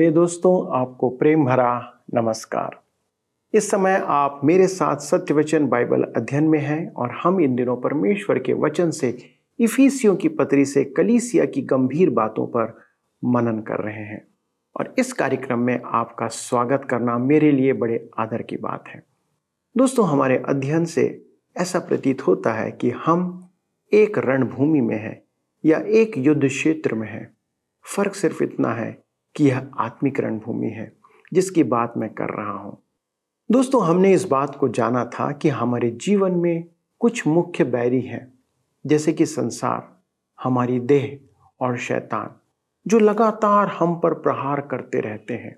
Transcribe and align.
प्रिय 0.00 0.10
दोस्तों, 0.10 0.80
आपको 0.80 1.10
प्रेम 1.10 1.44
भरा 1.44 2.00
नमस्कार। 2.14 2.80
इस 3.54 3.70
समय 3.70 4.04
आप 4.06 4.40
मेरे 4.44 4.66
साथ 4.66 4.96
सत्य 4.96 5.34
वचन 5.34 5.68
बाइबल 5.68 6.02
अध्ययन 6.02 6.44
में 6.44 6.58
हैं 6.58 6.92
और 6.92 7.10
हम 7.10 7.40
इन 7.40 7.56
दिनों 7.56 7.76
परमेश्वर 7.76 8.38
के 8.38 8.52
वचन 8.52 8.90
से 8.90 9.18
इफिसियों 9.58 10.16
की 10.16 10.28
पत्री 10.28 10.64
से 10.64 10.84
कलीसिया 10.84 11.44
की 11.44 11.62
गंभीर 11.62 12.10
बातों 12.10 12.46
पर 12.46 12.78
मनन 13.24 13.60
कर 13.60 13.74
रहे 13.74 14.04
हैं। 14.04 14.28
और 14.80 14.94
इस 14.98 15.12
कार्यक्रम 15.12 15.58
में 15.58 15.80
आपका 15.84 16.26
स्वागत 16.26 16.86
करना 16.90 17.18
मेरे 17.18 17.52
लिए 17.52 17.72
बड़े 17.72 18.10
आदर 18.18 18.42
की 18.42 18.56
बात 18.56 18.84
है। 18.88 19.02
दोस्तों, 19.76 20.08
हमारे 20.08 20.42
अध्ययन 20.48 20.84
से 20.84 21.26
ऐसा 21.56 21.78
प्रतीत 21.78 22.26
होता 22.26 22.52
है 22.52 22.72
कि 22.72 22.90
हम 22.90 23.48
एक 23.92 24.18
रणभूमि 24.18 24.80
में 24.80 24.98
हैं 24.98 25.22
या 25.64 25.78
एक 25.78 26.18
युद्ध 26.18 26.46
क्षेत्र 26.46 26.94
में 26.94 27.08
हैं। 27.08 27.36
फ़र्क 27.96 28.14
सिर्फ़ 28.14 28.44
इतना 28.44 28.68
है 28.68 29.09
कि 29.36 29.44
यह 29.44 29.70
आत्मिक 29.78 30.20
रणभूमि 30.20 30.68
है, 30.68 30.92
जिसकी 31.32 31.62
बात 31.62 31.94
मैं 31.96 32.14
कर 32.14 32.28
रहा 32.28 32.58
हूँ। 32.58 32.82
दोस्तों, 33.50 33.84
हमने 33.86 34.12
इस 34.12 34.24
बात 34.24 34.56
को 34.56 34.68
जाना 34.68 35.04
था 35.04 35.32
कि 35.32 35.48
हमारे 35.48 35.90
जीवन 35.90 36.32
में 36.32 36.64
कुछ 37.00 37.26
मुख्य 37.26 37.64
बैरी 37.64 38.00
हैं, 38.00 38.32
जैसे 38.86 39.12
कि 39.12 39.26
संसार, 39.26 40.00
हमारी 40.44 40.80
देह 40.80 41.18
और 41.60 41.76
शैतान, 41.78 42.30
जो 42.86 42.98
लगातार 42.98 43.68
हम 43.68 43.94
पर 43.94 44.14
प्रहार 44.14 44.60
करते 44.60 45.00
रहते 45.00 45.34
हैं 45.34 45.56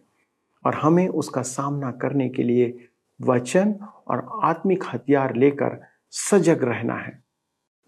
और 0.64 0.74
हमें 0.74 1.08
उसका 1.08 1.42
सामना 1.42 1.90
करने 1.90 2.28
के 2.28 2.42
लिए 2.42 2.88
वचन 3.22 3.74
और 4.08 4.40
आत्मिक 4.44 4.84
हथियार 4.92 5.34
लेकर 5.36 5.80
सजग 6.10 6.64
रहना 6.64 6.94
है। 6.94 7.22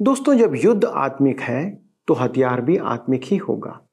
दोस्तों, 0.03 0.35
जब 0.35 0.55
युद्ध 0.55 0.85
आत्मिक 0.85 1.41
है 1.41 1.85
तो 2.09 2.15
हथियार 2.15 2.61
भी 2.61 2.77
आत्मिक 2.77 3.25
ही 3.25 3.37
होगा। 3.37 3.84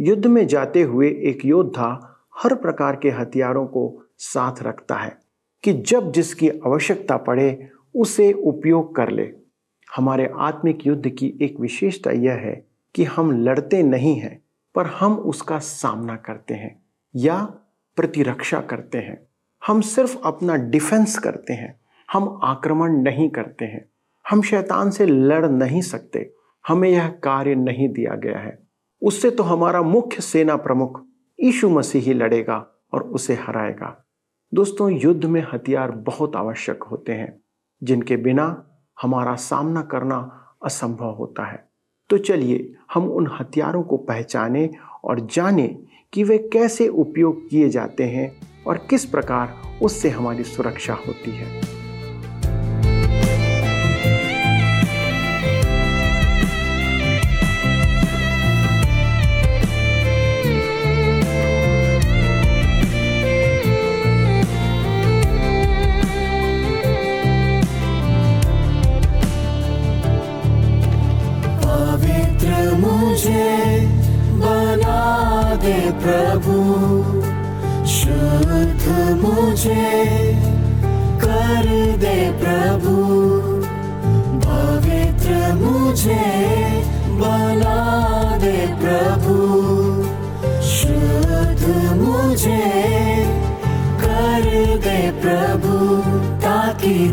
युद्ध 0.00 0.26
में 0.26 0.46
जाते 0.46 0.82
हुए 0.82 1.08
एक 1.08 1.44
योद्धा 1.44 2.16
हर 2.38 2.54
प्रकार 2.54 2.96
के 2.96 3.10
हथियारों 3.10 3.66
को 3.66 4.02
साथ 4.18 4.62
रखता 4.62 4.94
है 4.96 5.18
कि 5.64 5.72
जब 5.72 6.12
जिसकी 6.12 6.48
आवश्यकता 6.48 7.16
पड़े, 7.16 7.70
उसे 7.96 8.32
उपयोग 8.32 8.96
कर 8.96 9.10
ले। 9.10 9.32
हमारे 9.96 10.32
आत्मिक 10.38 10.86
युद्ध 10.86 11.08
की 11.08 11.38
एक 11.42 11.60
विशेषता 11.60 12.10
यह 12.10 12.32
है 12.32 12.66
कि 12.94 13.04
हम 13.04 13.42
लड़ते 13.42 13.82
नहीं 13.82 14.16
हैं, 14.16 14.42
पर 14.74 14.86
हम 14.86 15.14
उसका 15.14 15.58
सामना 15.58 16.16
करते 16.16 16.54
हैं 16.54 16.82
या 17.16 17.44
प्रतिरक्षा 17.96 18.60
करते 18.60 18.98
हैं। 18.98 19.26
हम 19.66 19.80
सिर्फ़ 19.80 20.18
अपना 20.24 20.56
डिफेंस 20.56 21.18
करते 21.18 21.52
हैं, 21.52 21.80
हम 22.12 22.40
आक्रमण 22.42 22.92
नहीं 22.92 23.30
करते 23.30 23.64
हैं। 23.64 23.84
हम 24.30 24.42
शैतान 24.42 24.90
से 24.90 25.06
लड़ 25.06 25.46
नहीं 25.46 25.80
सकते, 25.80 26.32
हमें 26.68 26.90
यह 26.90 27.08
कार्य 27.08 27.54
नहीं 27.54 27.88
दिया 27.88 28.14
गया 28.14 28.38
है। 28.38 28.67
उससे 29.02 29.30
तो 29.30 29.42
हमारा 29.42 29.82
मुख्य 29.82 30.22
सेना 30.22 30.56
प्रमुख 30.56 31.04
यीशु 31.40 31.68
मसीह 31.68 32.02
ही 32.02 32.14
लड़ेगा 32.14 32.66
और 32.92 33.02
उसे 33.02 33.34
हराएगा। 33.34 34.04
दोस्तों, 34.54 34.90
युद्ध 34.90 35.24
में 35.24 35.46
हथियार 35.52 35.90
बहुत 35.90 36.36
आवश्यक 36.36 36.82
होते 36.82 37.12
हैं, 37.12 37.40
जिनके 37.82 38.16
बिना 38.16 38.70
हमारा 39.02 39.34
सामना 39.34 39.82
करना 39.82 40.44
असंभव 40.64 41.10
होता 41.10 41.44
है। 41.44 41.68
तो 42.10 42.18
चलिए, 42.18 42.74
हम 42.94 43.08
उन 43.08 43.30
हथियारों 43.40 43.82
को 43.82 43.96
पहचाने 43.96 44.70
और 45.04 45.20
जाने 45.20 45.78
कि 46.12 46.24
वे 46.24 46.38
कैसे 46.38 46.88
उपयोग 46.88 47.48
किए 47.48 47.68
जाते 47.68 48.04
हैं 48.04 48.40
और 48.66 48.78
किस 48.78 49.04
प्रकार 49.04 49.54
उससे 49.82 50.10
हमारी 50.10 50.44
सुरक्षा 50.44 50.94
होती 50.94 51.30
है। 51.30 51.77
मुझे 79.58 80.34
कर 81.20 81.66
दे 81.98 82.18
प्रभु। 82.42 82.92
पवित्र 84.44 85.54
मुझे 85.54 86.26
बना 87.22 87.80
दे 88.36 88.60
प्रभु। 88.82 89.34
शुद्ध 90.62 91.64
मुझे 91.96 92.62
कर 94.04 94.46
दे 94.84 95.00
प्रभु, 95.20 95.74
ताकि 96.38 97.08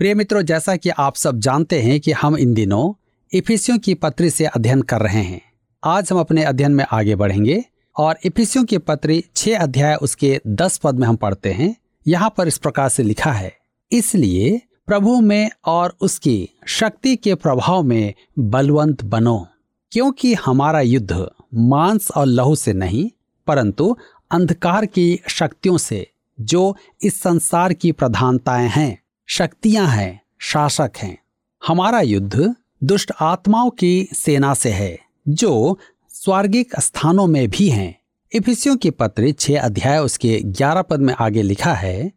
प्रिय 0.00 0.14
मित्रों, 0.14 0.40
जैसा 0.42 0.74
कि 0.76 0.88
आप 0.88 1.14
सब 1.16 1.38
जानते 1.38 1.80
हैं 1.82 1.98
कि 2.00 2.12
हम 2.12 2.36
इन 2.36 2.52
दिनों 2.54 2.92
इफिसियों 3.32 3.78
की 3.78 3.94
पत्री 3.94 4.28
से 4.30 4.44
अध्ययन 4.46 4.82
कर 4.82 5.00
रहे 5.00 5.22
हैं। 5.22 5.40
आज 5.82 6.10
हम 6.12 6.18
अपने 6.20 6.44
अध्ययन 6.44 6.72
में 6.72 6.84
आगे 6.92 7.14
बढ़ेंगे 7.16 7.64
और 7.96 8.18
इफिसियों 8.24 8.64
की 8.64 8.78
पत्री 8.78 9.24
छह 9.36 9.58
अध्याय 9.58 9.94
उसके 9.94 10.40
दस 10.46 10.76
पद 10.78 10.98
में 10.98 11.06
हम 11.08 11.16
पढ़ते 11.16 11.52
हैं। 11.52 11.74
यहाँ 12.06 12.32
पर 12.36 12.48
इस 12.48 12.58
प्रकार 12.58 12.88
से 12.88 13.02
लिखा 13.02 13.32
है, 13.32 13.52
इसलिए 13.92 14.60
प्रभु 14.86 15.20
में 15.20 15.50
और 15.64 15.96
उसकी 16.00 16.48
शक्ति 16.66 17.16
के 17.16 17.34
प्रभाव 17.34 17.82
में 17.82 18.14
बलवंत 18.38 19.04
बनो, 19.04 19.46
क्योंकि 19.92 20.32
हमारा 20.36 20.80
युद्ध 20.80 21.26
मांस 21.54 22.10
और 22.10 22.26
लहू 22.26 22.54
से 22.54 22.72
नहीं, 22.74 23.10
परंतु 23.46 23.96
अंधकार 24.30 24.86
की 24.86 25.20
शक्तियों 25.28 25.78
से, 25.78 26.06
जो 26.38 26.76
इस 27.02 27.20
संसार 27.20 27.72
की 27.72 27.92
प्रधानताएँ 27.92 28.68
हैं। 28.68 28.98
शक्तियाँ 29.30 29.86
हैं, 29.86 30.20
शासक 30.38 30.90
हैं। 30.98 31.18
हमारा 31.66 32.00
युद्ध 32.00 32.54
दुष्ट 32.84 33.12
आत्माओं 33.20 33.70
की 33.70 34.08
सेना 34.14 34.54
से 34.54 34.70
है, 34.70 34.98
जो 35.28 35.78
स्वर्गिक 36.08 36.80
स्थानों 36.80 37.26
में 37.26 37.48
भी 37.48 37.68
हैं। 37.68 38.00
इफिसियों 38.32 38.76
की 38.76 38.90
पत्री 38.90 39.32
छह 39.32 39.60
अध्याय 39.60 39.98
उसके 39.98 40.40
ग्यारह 40.44 40.82
पद 40.82 41.00
में 41.00 41.14
आगे 41.14 41.42
लिखा 41.42 41.74
है, 41.74 42.12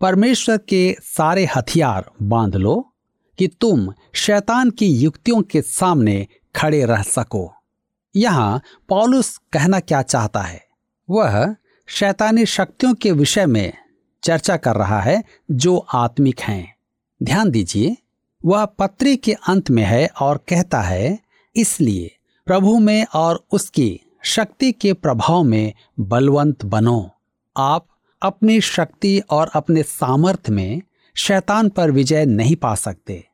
परमेश्वर 0.00 0.58
के 0.58 0.96
सारे 1.02 1.48
हथियार 1.56 2.10
बाँध 2.22 2.56
लो, 2.56 2.92
कि 3.38 3.48
तुम 3.48 3.94
शैतान 4.14 4.70
की 4.70 4.86
युक्तियों 4.86 5.42
के 5.42 5.62
सामने 5.62 6.26
खड़े 6.56 6.84
रह 6.84 7.02
सको। 7.02 7.54
यहाँ 8.16 8.62
पॉलुस 8.88 9.40
कहना 9.52 9.80
क्या 9.80 10.02
चाहता 10.02 10.40
है? 10.40 10.66
वह 11.10 11.56
शैतानी 11.86 12.46
शक्तियों 12.46 12.94
के 12.94 13.12
विषय 13.12 13.46
में 13.46 13.72
चर्चा 14.22 14.56
कर 14.56 14.76
रहा 14.76 15.00
है 15.00 15.24
जो 15.50 15.76
आत्मिक 15.94 16.40
हैं। 16.40 16.74
ध्यान 17.22 17.50
दीजिए, 17.50 17.96
वह 18.44 18.64
पत्री 18.64 19.16
के 19.16 19.32
अंत 19.32 19.70
में 19.70 19.82
है 19.82 20.06
और 20.20 20.44
कहता 20.48 20.80
है, 20.80 21.18
इसलिए 21.56 22.16
प्रभु 22.46 22.78
में 22.78 23.06
और 23.14 23.44
उसकी 23.52 24.00
शक्ति 24.24 24.72
के 24.72 24.92
प्रभाव 24.92 25.42
में 25.42 25.72
बलवंत 26.00 26.64
बनो। 26.64 27.10
आप 27.56 27.86
अपनी 28.22 28.60
शक्ति 28.60 29.18
और 29.30 29.50
अपने 29.54 29.82
सामर्थ्य 29.82 30.52
में 30.52 30.82
शैतान 31.16 31.68
पर 31.68 31.90
विजय 31.90 32.24
नहीं 32.24 32.56
पा 32.56 32.74
सकते। 32.74 33.24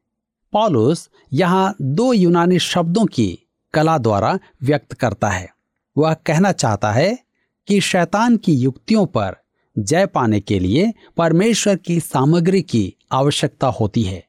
पॉलुस 0.53 1.11
यहाँ 1.33 1.75
दो 1.83 2.13
यूनानी 2.13 2.59
शब्दों 2.59 3.05
की 3.07 3.39
कला 3.75 3.99
द्वारा 3.99 4.39
व्यक्त 4.63 4.93
करता 4.93 5.29
है। 5.29 5.49
वह 5.97 6.15
कहना 6.15 6.53
चाहता 6.53 6.93
है 6.93 7.19
कि 7.69 7.81
शैतान 7.81 8.37
की 8.37 8.55
युक्तियों 8.55 9.07
पर 9.07 9.37
जय 9.79 10.07
पाने 10.07 10.41
के 10.41 10.59
लिए 10.59 10.95
परमेश्वर 11.17 11.77
की 11.77 12.01
सामग्री 12.01 12.63
की 12.63 12.95
आवश्यकता 13.13 13.67
होती 13.67 14.03
है। 14.03 14.27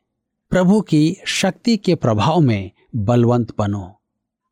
प्रभु 0.49 0.81
की 0.81 1.17
शक्ति 1.25 1.77
के 1.77 1.95
प्रभाव 1.95 2.39
में 2.39 2.71
बलवंत 2.95 3.47
बनो। 3.57 3.99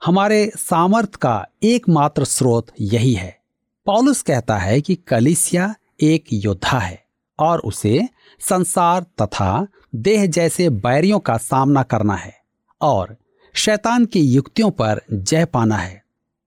हमारे 0.05 0.51
सामर्थ 0.57 1.15
का 1.15 1.47
एकमात्र 1.63 2.23
स्रोत 2.23 2.67
यही 2.81 3.13
है। 3.13 3.39
पॉलुस 3.85 4.21
कहता 4.21 4.57
है 4.57 4.81
कि 4.81 4.95
कलिसिया 4.95 5.75
एक 6.01 6.25
योद्धा 6.33 6.79
है 6.79 7.05
और 7.39 7.59
उसे 7.59 8.09
संसार 8.39 9.03
तथा 9.03 9.67
देह 9.95 10.25
जैसे 10.25 10.69
बैरियों 10.69 11.19
का 11.19 11.37
सामना 11.37 11.83
करना 11.83 12.15
है 12.15 12.41
और 12.81 13.17
शैतान 13.53 14.05
की 14.05 14.21
युक्तियों 14.21 14.71
पर 14.71 15.01
जय 15.13 15.45
पाना 15.45 15.77
है। 15.77 16.03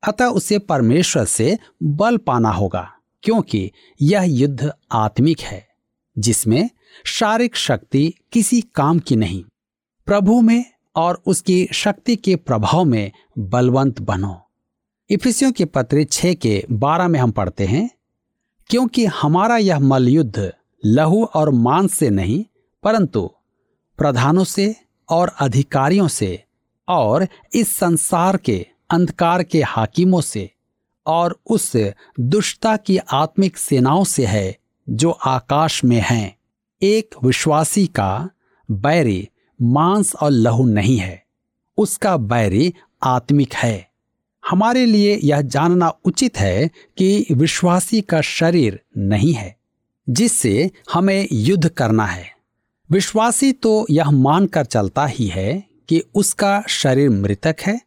अतः 0.08 0.26
उसे 0.26 0.58
परमेश्वर 0.58 1.24
से 1.24 1.58
बल 1.82 2.16
पाना 2.16 2.50
होगा। 2.50 2.92
क्योंकि 3.24 3.70
यह 4.00 4.22
युद्ध 4.22 4.72
आत्मिक 4.92 5.40
है, 5.40 5.66
जिसमें 6.16 6.68
शारीरिक 7.06 7.56
शक्ति 7.56 8.12
किसी 8.32 8.60
काम 8.74 8.98
की 8.98 9.16
नहीं, 9.16 9.42
प्रभु 10.06 10.40
में 10.40 10.64
और 10.96 11.22
उसकी 11.26 11.68
शक्ति 11.72 12.16
के 12.16 12.36
प्रभाव 12.36 12.84
में 12.84 13.10
बलवंत 13.38 14.00
बनो। 14.00 14.34
इफिसियों 15.10 15.52
के 15.52 15.64
पत्र 15.64 16.04
छह 16.04 16.34
के 16.34 16.64
बारह 16.70 17.08
में 17.08 17.18
हम 17.20 17.30
पढ़ते 17.30 17.66
हैं, 17.66 17.88
क्योंकि 18.70 19.04
हमारा 19.04 19.56
यह 19.56 19.78
मलयुद्ध 19.78 20.52
लहू 20.82 21.24
और 21.24 21.50
मांस 21.50 21.94
से 21.94 22.10
नहीं, 22.10 22.44
परंतु 22.82 23.30
प्रधानों 23.98 24.44
से 24.44 24.74
और 25.08 25.32
अधिकारियों 25.40 26.08
से 26.08 26.44
और 26.88 27.26
इस 27.54 27.76
संसार 27.76 28.36
के 28.36 28.66
अंधकार 28.90 29.42
के 29.42 29.62
हाकिमों 29.62 30.20
से 30.20 30.50
और 31.08 31.40
उस 31.46 31.72
दुष्टता 32.20 32.76
की 32.76 32.98
आत्मिक 32.98 33.58
सेनाओं 33.58 34.04
से 34.04 34.26
है, 34.26 34.58
जो 34.88 35.10
आकाश 35.10 35.84
में 35.84 36.00
हैं। 36.00 36.38
एक 36.82 37.14
विश्वासी 37.24 37.86
का 37.86 38.30
बैरी 38.70 39.28
मांस 39.62 40.14
और 40.14 40.30
लहू 40.30 40.66
नहीं 40.66 40.98
है। 40.98 41.24
उसका 41.78 42.16
बैरी 42.16 42.74
आत्मिक 43.02 43.54
है। 43.54 43.88
हमारे 44.50 44.86
लिए 44.86 45.20
यह 45.24 45.40
जानना 45.40 45.92
उचित 46.04 46.38
है 46.38 46.70
कि 46.98 47.26
विश्वासी 47.32 48.00
का 48.00 48.20
शरीर 48.20 48.80
नहीं 48.98 49.32
है, 49.32 49.56
जिससे 50.10 50.70
हमें 50.92 51.28
युद्ध 51.32 51.68
करना 51.68 52.06
है। 52.06 52.38
विश्वासी 52.90 53.52
तो 53.52 53.86
यह 53.90 54.10
मानकर 54.10 54.64
चलता 54.64 55.06
ही 55.06 55.26
है 55.26 55.64
कि 55.88 56.02
उसका 56.14 56.62
शरीर 56.68 57.10
मृतक 57.10 57.56
है 57.62 57.80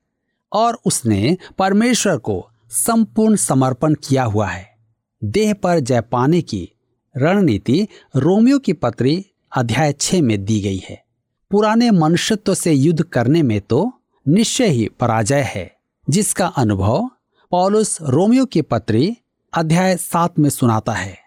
और 0.53 0.79
उसने 0.85 1.37
परमेश्वर 1.57 2.17
को 2.17 2.50
संपूर्ण 2.71 3.35
समर्पण 3.35 3.93
किया 3.93 4.23
हुआ 4.23 4.47
है। 4.47 4.75
देह 5.23 5.53
पर 5.53 5.79
जय 5.79 6.01
पाने 6.01 6.41
की 6.41 6.69
रणनीति 7.17 7.87
रोमियो 8.15 8.59
की 8.59 8.73
पत्री 8.73 9.25
अध्याय 9.57 9.93
छह 9.93 10.21
में 10.21 10.45
दी 10.45 10.61
गई 10.61 10.77
है। 10.77 11.03
पुराने 11.51 11.91
मनुष्यत्व 11.91 12.53
से 12.53 12.73
युद्ध 12.73 13.03
करने 13.03 13.43
में 13.43 13.61
तो 13.61 13.91
निश्चय 14.27 14.67
ही 14.67 14.89
पराजय 14.99 15.41
है, 15.41 15.75
जिसका 16.09 16.47
अनुभव 16.47 17.09
पॉलुस 17.51 17.97
रोमियो 18.01 18.45
की 18.45 18.61
पत्री 18.61 19.17
अध्याय 19.53 19.97
सात 19.97 20.39
में 20.39 20.49
सुनाता 20.49 20.91
है। 20.91 21.17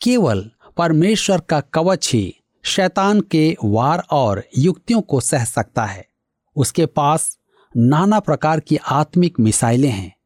केवल 0.00 0.50
परमेश्वर 0.76 1.40
का 1.40 1.60
कवच 1.60 2.10
ही 2.12 2.34
शैतान 2.62 3.20
के 3.20 3.56
वार 3.64 4.02
और 4.10 4.44
युक्तियों 4.58 5.00
को 5.00 5.20
सह 5.20 5.44
सकता 5.44 5.84
है। 5.84 6.08
उसके 6.56 6.86
पास 6.86 7.38
नाना 7.76 8.20
प्रकार 8.20 8.60
की 8.60 8.76
आत्मिक 8.76 9.40
मिसाइलें 9.40 9.90
हैं। 9.90 10.17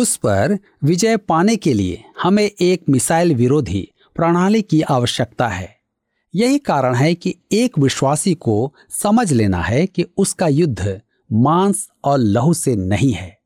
उस 0.00 0.16
पर 0.16 0.58
विजय 0.84 1.16
पाने 1.16 1.56
के 1.56 1.72
लिए 1.72 2.04
हमें 2.22 2.50
एक 2.60 2.82
मिसाइल 2.88 3.34
विरोधी 3.34 3.92
प्रणाली 4.14 4.62
की 4.62 4.82
आवश्यकता 4.82 5.48
है। 5.48 5.76
यही 6.34 6.58
कारण 6.58 6.94
है 6.94 7.14
कि 7.14 7.34
एक 7.52 7.78
विश्वासी 7.78 8.34
को 8.34 8.74
समझ 8.90 9.32
लेना 9.32 9.62
है 9.62 9.86
कि 9.86 10.06
उसका 10.16 10.48
युद्ध 10.48 11.00
मांस 11.32 11.88
और 12.04 12.18
लहू 12.18 12.54
से 12.54 12.76
नहीं 12.76 13.12
है। 13.12 13.38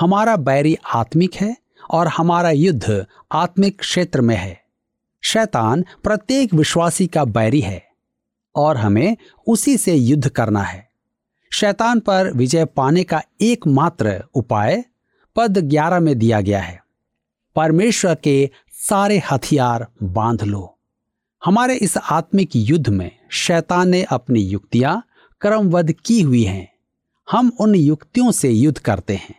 हमारा 0.00 0.36
बैरी 0.36 0.76
आत्मिक 0.94 1.34
है 1.34 1.56
और 1.90 2.08
हमारा 2.08 2.50
युद्ध 2.50 3.06
आत्मिक 3.32 3.78
क्षेत्र 3.80 4.20
में 4.20 4.36
है। 4.36 4.60
शैतान 5.24 5.84
प्रत्येक 6.04 6.54
विश्वासी 6.54 7.06
का 7.06 7.24
बैरी 7.24 7.60
है 7.60 7.88
और 8.54 8.76
हमें 8.76 9.16
उसी 9.46 9.76
से 9.76 9.94
युद्ध 9.94 10.28
करना 10.28 10.62
है। 10.62 10.88
शैतान 11.52 12.00
पर 12.00 12.32
विजय 12.32 12.64
पाने 12.64 13.04
का 13.04 13.22
एकमात्र 13.40 14.24
उपाय 14.34 14.84
पद 15.36 15.58
ग्यारह 15.58 16.00
में 16.00 16.18
दिया 16.18 16.40
गया 16.40 16.60
है। 16.60 16.82
परमेश्वर 17.56 18.14
के 18.14 18.50
सारे 18.72 19.22
हथियार 19.30 19.86
बाँध 20.02 20.42
लो। 20.42 20.78
हमारे 21.44 21.74
इस 21.74 21.96
आत्मिक 21.96 22.50
युद्ध 22.56 22.88
में 22.88 23.10
शैतान 23.30 23.88
ने 23.88 24.02
अपनी 24.02 24.40
युक्तियाँ 24.40 25.02
क्रमबद्ध 25.40 25.92
की 25.92 26.20
हुई 26.20 26.42
हैं। 26.42 26.72
हम 27.30 27.52
उन 27.60 27.74
युक्तियों 27.74 28.30
से 28.30 28.50
युद्ध 28.50 28.78
करते 28.78 29.14
हैं। 29.14 29.34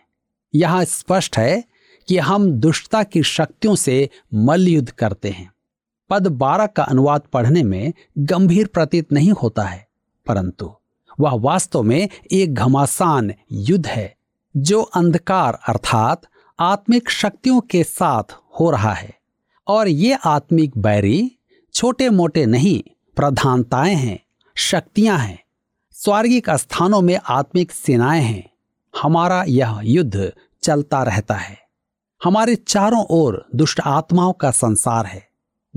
यहाँ 0.55 0.85
स्पष्ट 0.85 1.37
है 1.37 1.63
कि 2.07 2.17
हम 2.17 2.51
दुष्टता 2.51 3.03
की 3.03 3.23
शक्तियों 3.23 3.75
से 3.75 4.09
मल्ल 4.33 4.67
युद्ध 4.67 4.89
करते 4.89 5.29
हैं। 5.29 5.51
पद 6.09 6.27
बारह 6.27 6.65
का 6.65 6.83
अनुवाद 6.83 7.21
पढ़ने 7.21 7.63
में 7.63 7.93
गंभीर 8.17 8.67
प्रतीत 8.67 9.13
नहीं 9.13 9.31
होता 9.31 9.63
है, 9.63 9.87
परंतु 10.25 10.75
वह 11.19 11.31
वास्तव 11.33 11.83
में 11.83 12.09
एक 12.31 12.53
घमासान 12.53 13.33
युद्ध 13.51 13.87
है। 13.87 14.16
जो 14.57 14.81
अंधकार 14.81 15.59
अर्थात 15.67 16.21
आत्मिक 16.59 17.09
शक्तियों 17.09 17.61
के 17.61 17.83
साथ 17.83 18.23
हो 18.59 18.71
रहा 18.71 18.93
है 18.93 19.13
और 19.67 19.87
ये 19.87 20.17
आत्मिक 20.25 20.77
बैरी 20.77 21.31
छोटे 21.73 22.09
मोटे 22.09 22.45
नहीं, 22.45 22.83
प्रधानताएँ 23.15 23.95
हैं, 23.95 24.19
शक्तियाँ 24.55 25.17
हैं, 25.17 25.43
स्वर्गिक 25.91 26.49
स्थानों 26.49 27.01
में 27.01 27.19
आत्मिक 27.29 27.71
सेनाएँ 27.71 28.21
हैं। 28.21 28.49
हमारा 29.01 29.45
यह 29.47 29.79
युद्ध 29.83 30.33
चलता 30.63 31.03
रहता 31.03 31.35
है। 31.35 31.57
हमारे 32.23 32.55
चारों 32.55 33.05
ओर 33.09 33.45
दुष्ट 33.55 33.79
आत्माओं 33.79 34.33
का 34.33 34.51
संसार 34.51 35.05
है, 35.05 35.27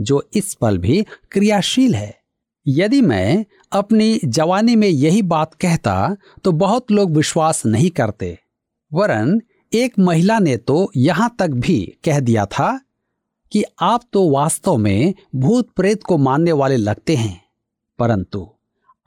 जो 0.00 0.28
इस 0.34 0.54
पल 0.54 0.78
भी 0.78 1.06
क्रियाशील 1.30 1.94
है। 1.94 2.20
यदि 2.66 3.00
मैं 3.00 3.44
अपनी 3.72 4.20
जवानी 4.24 4.76
में 4.76 4.88
यही 4.88 5.22
बात 5.22 5.54
कहता 5.54 6.16
तो 6.44 6.52
बहुत 6.52 6.90
लोग 6.90 7.16
विश्वास 7.16 7.66
नहीं 7.66 7.90
करते। 7.90 8.38
वरन 8.92 9.40
एक 9.72 9.98
महिला 9.98 10.38
ने 10.38 10.56
तो 10.56 10.90
यहाँ 10.96 11.34
तक 11.38 11.50
भी 11.56 11.80
कह 12.04 12.20
दिया 12.20 12.44
था 12.46 12.80
कि 13.52 13.62
आप 13.80 14.02
तो 14.12 14.28
वास्तव 14.30 14.76
में 14.76 15.14
भूत 15.36 15.70
प्रेत 15.76 16.02
को 16.02 16.16
मानने 16.18 16.52
वाले 16.52 16.76
लगते 16.76 17.16
हैं, 17.16 17.40
परंतु 17.98 18.46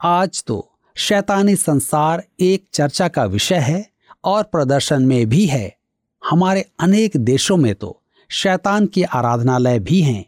आज 0.00 0.42
तो 0.44 0.70
शैतानी 0.96 1.56
संसार 1.56 2.24
एक 2.40 2.66
चर्चा 2.72 3.08
का 3.08 3.24
विषय 3.24 3.58
है 3.58 3.86
और 4.24 4.42
प्रदर्शन 4.42 5.02
में 5.02 5.28
भी 5.28 5.46
है। 5.46 5.76
हमारे 6.22 6.64
अनेक 6.80 7.16
देशों 7.16 7.56
में 7.56 7.74
तो 7.74 8.00
शैतान 8.30 8.86
के 8.86 9.02
आराधनालय 9.02 9.78
भी 9.78 10.00
हैं। 10.00 10.24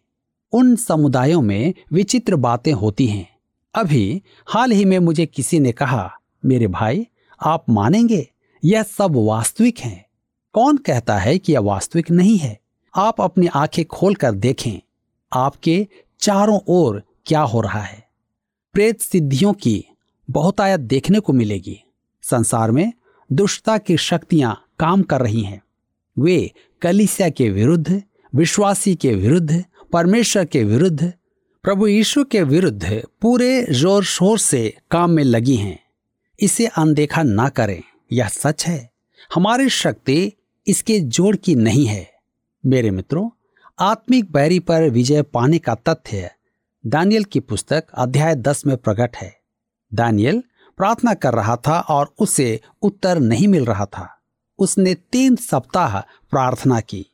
उन 0.52 0.74
समुदायों 0.76 1.40
में 1.42 1.74
विचित्र 1.92 2.36
बातें 2.36 2.72
होती 2.72 3.06
हैं। 3.06 3.28
अभी 3.74 4.22
हाल 4.46 4.70
ही 4.70 4.84
में 4.84 4.98
मुझे 4.98 5.26
किसी 5.26 5.60
ने 5.60 5.72
कहा, 5.72 6.10
मेरे 6.44 6.66
भाई, 6.66 7.06
आप 7.40 7.64
मानेंगे? 7.70 8.26
यह 8.66 8.82
सब 8.82 9.12
वास्तविक 9.16 9.78
है। 9.78 10.06
कौन 10.52 10.76
कहता 10.76 11.18
है 11.18 11.38
कि 11.38 11.52
यह 11.52 11.60
वास्तविक 11.60 12.10
नहीं 12.10 12.38
है? 12.38 12.60
आप 12.96 13.20
अपनी 13.20 13.46
आँखें 13.46 13.84
खोलकर 13.84 14.32
देखें। 14.32 14.80
आपके 15.32 15.88
चारों 16.20 16.60
ओर 16.68 17.02
क्या 17.26 17.40
हो 17.40 17.60
रहा 17.60 17.80
है? 17.80 18.08
प्रेत 18.72 19.00
सिद्धियों 19.00 19.52
की 19.52 19.84
बहुतायत 20.30 20.80
देखने 20.80 21.20
को 21.20 21.32
मिलेगी। 21.32 21.82
संसार 22.22 22.70
में 22.70 22.92
दुष्टता 23.32 23.78
की 23.78 23.96
शक्तियाँ 23.96 24.64
काम 24.78 25.02
कर 25.02 25.20
रही 25.20 25.42
हैं। 25.42 25.62
वे 26.18 26.52
कलिसिया 26.82 27.28
के 27.28 27.50
विरुद्ध, 27.50 28.02
विश्वासी 28.34 28.94
के 28.94 29.14
विरुद्ध, 29.14 29.64
परमेश्वर 29.92 30.44
के 30.44 30.64
विरुद्ध, 30.64 31.12
प्रभु 31.62 31.86
यीशु 31.86 32.24
के 32.24 32.42
विरुद्ध 32.42 33.02
पूरे 33.20 33.66
ज़ोर 33.70 34.04
शोर 34.04 34.38
से 34.38 34.76
काम 34.90 35.10
में 35.10 35.24
लगी 35.24 35.56
हैं। 35.56 35.84
इसे 36.40 36.66
अनदेखा 36.66 37.22
ना 37.22 37.48
करें। 37.48 37.82
यह 38.12 38.28
सच 38.28 38.66
है? 38.66 38.90
हमारी 39.34 39.68
शक्ति 39.68 40.32
इसके 40.66 41.00
जोड़ 41.00 41.36
की 41.36 41.54
नहीं 41.54 41.86
है। 41.86 42.12
मेरे 42.66 42.90
मित्रों, 42.90 43.30
आत्मिक 43.78 44.32
बैरी 44.32 44.58
पर 44.58 44.90
विजय 44.90 45.22
पाने 45.22 45.58
का 45.58 45.74
तथ्य 45.74 46.30
दानियल 46.86 47.24
की 47.24 47.40
पुस्तक 47.40 47.84
अध्याय 47.94 48.34
दस 48.34 48.66
में 48.66 48.76
प्रकट 48.76 49.16
है। 49.16 49.40
दानियल 49.94 50.42
प्रार्थना 50.76 51.14
कर 51.14 51.34
रहा 51.34 51.56
था 51.56 51.80
और 51.80 52.14
उसे 52.18 52.60
उत्तर 52.82 53.18
नहीं 53.18 53.48
मिल 53.48 53.64
रहा 53.64 53.86
था। 53.86 54.18
उसने 54.58 54.94
तीन 54.94 55.36
सप्ताह 55.36 56.00
प्रार्थना 56.00 56.80
की। 56.80 57.06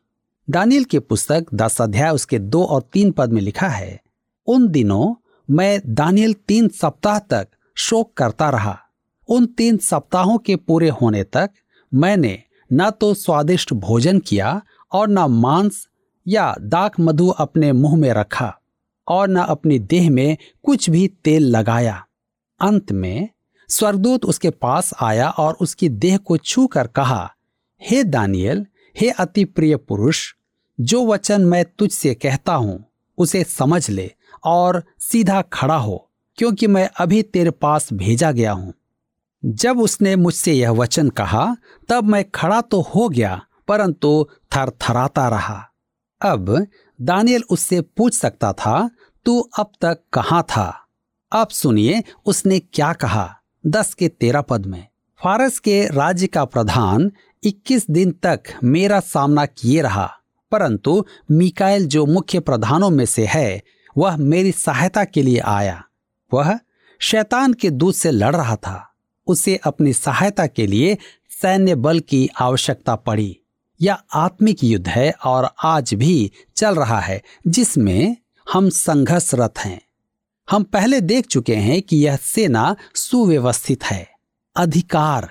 दानियल 0.51 0.85
की 0.85 0.99
पुस्तक 0.99 1.47
दस 1.55 1.81
अध्याय 1.81 2.11
उसके 2.11 2.39
दो 2.39 2.65
और 2.65 2.83
तीन 2.93 3.11
पद 3.11 3.33
में 3.33 3.43
लिखा 3.43 3.69
है, 3.69 4.01
उन 4.47 4.69
दिनों 4.69 5.15
मैं 5.51 5.81
दानियल 5.87 6.33
तीन 6.33 6.69
सप्ताह 6.69 7.19
तक 7.19 7.49
शोक 7.75 8.15
करता 8.15 8.51
रहा 8.51 8.82
उन 9.33 9.47
तीन 9.47 9.77
सप्ताहों 9.79 10.39
के 10.39 10.57
पूरे 10.57 10.89
होने 10.91 11.23
तक 11.25 11.51
मैंने 11.93 12.39
न 12.71 12.91
तो 12.91 13.13
स्वादिष्ट 13.15 13.73
भोजन 13.73 14.19
किया 14.19 14.61
और 14.93 15.09
न 15.09 15.19
मांस 15.31 15.87
या 16.27 16.55
दाक 16.61 16.99
मधु 17.01 17.29
अपने 17.29 17.73
मुँह 17.73 17.97
में 17.97 18.13
रखा 18.13 18.53
और 19.07 19.29
न 19.29 19.37
अपनी 19.37 19.79
देह 19.79 20.11
में 20.11 20.37
कुछ 20.63 20.89
भी 20.91 21.07
तेल 21.25 21.47
लगाया। 21.47 22.03
अंत 22.61 22.93
में 22.93 23.29
स्वर्गदूत 23.69 24.25
उसके 24.25 24.51
पास 24.51 24.93
आया 25.01 25.29
और 25.29 25.57
उसकी 25.61 25.89
देह 25.89 26.17
को 26.17 26.37
छू 26.37 26.67
कर 26.67 26.87
कहा, 26.87 27.31
हे 27.83 28.05
दानियल 28.05 28.67
हे 28.97 29.11
अति 29.11 29.45
प्रिय 29.45 29.77
पुरुष, 29.77 30.35
जो 30.79 31.07
वचन 31.07 31.45
मैं 31.45 31.65
तुझसे 31.79 32.15
कहता 32.15 32.55
हूँ, 32.55 32.85
उसे 33.19 33.43
समझ 33.45 33.89
ले 33.91 34.11
और 34.45 34.83
सीधा 35.01 35.41
खड़ा 35.43 35.77
हो, 35.77 36.11
क्योंकि 36.39 36.67
मैं 36.67 36.89
अभी 37.01 37.23
तेरे 37.23 37.51
पास 37.51 37.93
भेजा 37.93 38.33
गया 38.33 38.53
हूँ। 38.53 38.73
जब 39.45 39.81
उसने 39.81 40.17
मुझसे 40.17 40.53
यह 40.53 40.71
वचन 40.71 41.09
कहा, 41.09 41.57
तब 41.89 42.05
मैं 42.05 42.31
खड़ा 42.31 42.61
तो 42.61 42.81
हो 42.81 43.09
गया, 43.09 43.43
परंतु 43.69 44.29
थरथराता 44.57 45.29
रहा। 45.29 45.69
अब 46.23 46.67
दानियल 47.01 47.43
उससे 47.51 47.81
पूछ 47.81 48.15
सकता 48.15 48.53
था, 48.53 48.91
तू 49.25 49.41
अब 49.41 49.73
तक 49.81 49.99
कहाँ 50.13 50.43
था? 50.43 50.87
अब 51.33 51.49
सुनिए, 51.49 52.05
उसने 52.27 52.59
क्या 52.59 52.93
कहा, 52.93 53.37
दस 53.67 53.95
के 53.95 54.09
तेरह 54.09 54.41
पद 54.41 54.67
में। 54.67 54.89
फारस 55.25 55.59
के 55.59 55.87
राज्य 55.87 56.27
का 56.27 56.45
प्रधान 56.45 57.13
21 57.45 57.91
दिन 57.91 58.11
तक 58.13 58.43
मेरा 58.65 59.01
सामना 59.01 59.47
किए 59.47 59.83
रहा, 59.83 60.11
परंतु 60.51 61.05
मिकाइल 61.31 61.87
जो 61.87 62.07
मुख्य 62.07 62.41
प्रधानों 62.41 62.91
में 62.91 63.07
से 63.07 63.27
है, 63.27 63.63
वह 63.99 64.17
मेरी 64.17 64.53
सहायता 64.53 65.05
के 65.05 65.23
लिए 65.23 65.39
आया। 65.39 65.85
वह 66.35 66.59
शैतान 66.99 67.53
के 67.53 67.71
दूध 67.71 67.95
से 67.95 68.11
लड़ 68.11 68.37
रहा 68.37 68.57
था। 68.57 68.89
उसे 69.27 69.57
अपनी 69.57 69.93
सहायता 69.93 70.47
के 70.47 70.67
लिए 70.67 70.99
सैन्य 71.43 71.75
बल 71.75 72.01
की 72.01 72.31
आवश्यकता 72.41 72.97
पड़ी। 72.97 73.39
यह 73.81 73.97
आत्मिक 74.15 74.65
युद्ध 74.65 74.89
है 74.89 75.11
और 75.25 75.51
आज 75.65 75.95
भी 75.95 76.33
चल 76.57 76.75
रहा 76.75 77.01
है, 77.01 77.23
जिसमें 77.47 78.17
हम 78.53 78.71
संघर्षरत 78.71 79.55
हैं। 79.59 79.81
हम 80.51 80.63
पहले 80.63 81.01
देख 81.01 81.27
चुके 81.27 81.55
हैं 81.55 81.83
कि 81.83 81.97
यह 81.97 82.17
सेना 82.17 82.77
सुव्यवस्थित 82.95 83.85
है। 83.85 84.11
अधिकार 84.57 85.31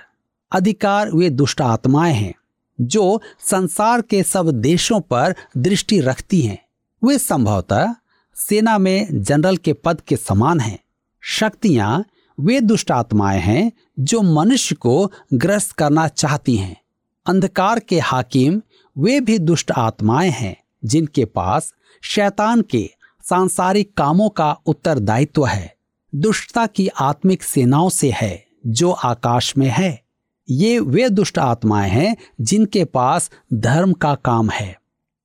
अधिकार 0.52 1.10
वे 1.10 1.30
दुष्ट 1.30 1.60
आत्माएँ 1.60 2.14
हैं, 2.14 2.34
जो 2.80 3.22
संसार 3.40 4.02
के 4.02 4.22
सब 4.22 4.50
देशों 4.50 5.00
पर 5.00 5.34
दृष्टि 5.56 6.00
रखती 6.00 6.40
हैं। 6.40 6.64
वे 7.04 7.18
संभवतः 7.18 7.94
सेना 8.36 8.78
में 8.78 9.22
जनरल 9.22 9.56
के 9.56 9.72
पद 9.72 10.00
के 10.00 10.16
समान 10.16 10.60
हैं। 10.60 10.78
शक्तियाँ 11.20 12.04
वे 12.40 12.60
दुष्ट 12.60 12.90
आत्माएँ 12.90 13.40
हैं 13.40 13.72
जो 13.98 14.22
मनुष्य 14.22 14.74
को 14.74 15.12
ग्रस्त 15.34 15.72
करना 15.72 16.08
चाहती 16.08 16.56
हैं। 16.56 16.80
अंधकार 17.26 17.78
के 17.78 17.98
हाकिम 17.98 18.62
वे 18.98 19.20
भी 19.20 19.38
दुष्ट 19.38 19.70
आत्माएँ 19.70 20.30
हैं, 20.30 20.56
जिनके 20.84 21.24
पास 21.24 21.74
शैतान 22.02 22.62
के 22.62 22.90
सांसारिक 23.22 23.94
कामों 23.96 24.28
का 24.28 24.52
उत्तरदायित्व 24.66 25.46
है। 25.46 25.76
दुष्टता 26.14 26.66
की 26.66 26.88
आत्मिक 26.88 27.42
सेनाओं 27.42 27.88
से 27.88 28.10
है, 28.10 28.46
जो 28.66 28.90
आकाश 28.90 29.56
में 29.56 29.68
है। 29.68 30.02
ये 30.50 30.78
वे 30.78 31.08
दुष्ट 31.08 31.38
आत्माएँ 31.38 31.90
हैं, 31.90 32.16
जिनके 32.40 32.84
पास 32.84 33.30
धर्म 33.54 33.92
का 33.92 34.14
काम 34.14 34.50
है। 34.50 34.80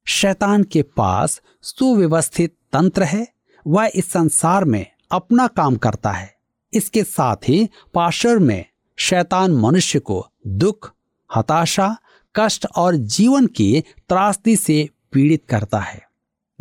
शैतान 0.06 0.64
के 0.64 0.82
पास 0.82 1.42
सुव्यवस्थित 1.62 2.56
तंत्र 2.74 3.04
है, 3.04 3.28
वह 3.68 3.92
इस 3.96 4.12
संसार 4.12 4.66
में 4.66 4.86
अपना 5.12 5.48
काम 5.48 5.76
करता 5.76 6.12
है। 6.12 6.37
इसके 6.74 7.04
साथ 7.04 7.36
ही 7.36 7.70
पाशर 7.94 8.40
में 8.40 8.66
शैतान 8.96 9.52
मनुष्य 9.52 10.00
को 10.00 10.28
दुख, 10.48 10.94
हताशा, 11.36 11.98
कष्ट 12.36 12.68
और 12.76 12.96
जीवन 12.96 13.48
की 13.48 13.84
त्रासदी 14.10 14.56
से 14.56 14.90
पीड़ित 15.12 15.44
करता 15.50 15.80
है। 15.80 16.08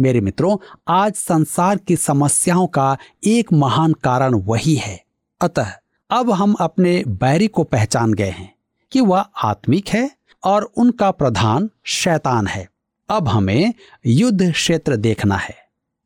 मेरे 0.00 0.20
मित्रों, 0.20 0.56
आज 0.88 1.14
संसार 1.14 1.76
की 1.76 1.96
समस्याओं 1.96 2.66
का 2.66 2.98
एक 3.24 3.52
महान 3.52 3.92
कारण 3.92 4.34
वही 4.34 4.74
है। 4.74 5.04
अतः 5.40 5.66
अब 6.10 6.30
हम 6.30 6.52
अपने 6.52 7.04
बैरी 7.08 7.48
को 7.48 7.64
पहचान 7.64 8.14
गए 8.14 8.30
हैं 8.30 8.54
कि 8.92 9.00
वह 9.00 9.20
आत्मिक 9.20 9.88
है 9.88 10.10
और 10.44 10.62
उनका 10.62 11.10
प्रधान 11.10 11.70
शैतान 11.84 12.46
है। 12.46 12.70
अब 13.08 13.28
हमें 13.28 13.74
युद्ध 14.06 14.52
क्षेत्र 14.52 14.96
देखना 14.96 15.36
है। 15.36 15.56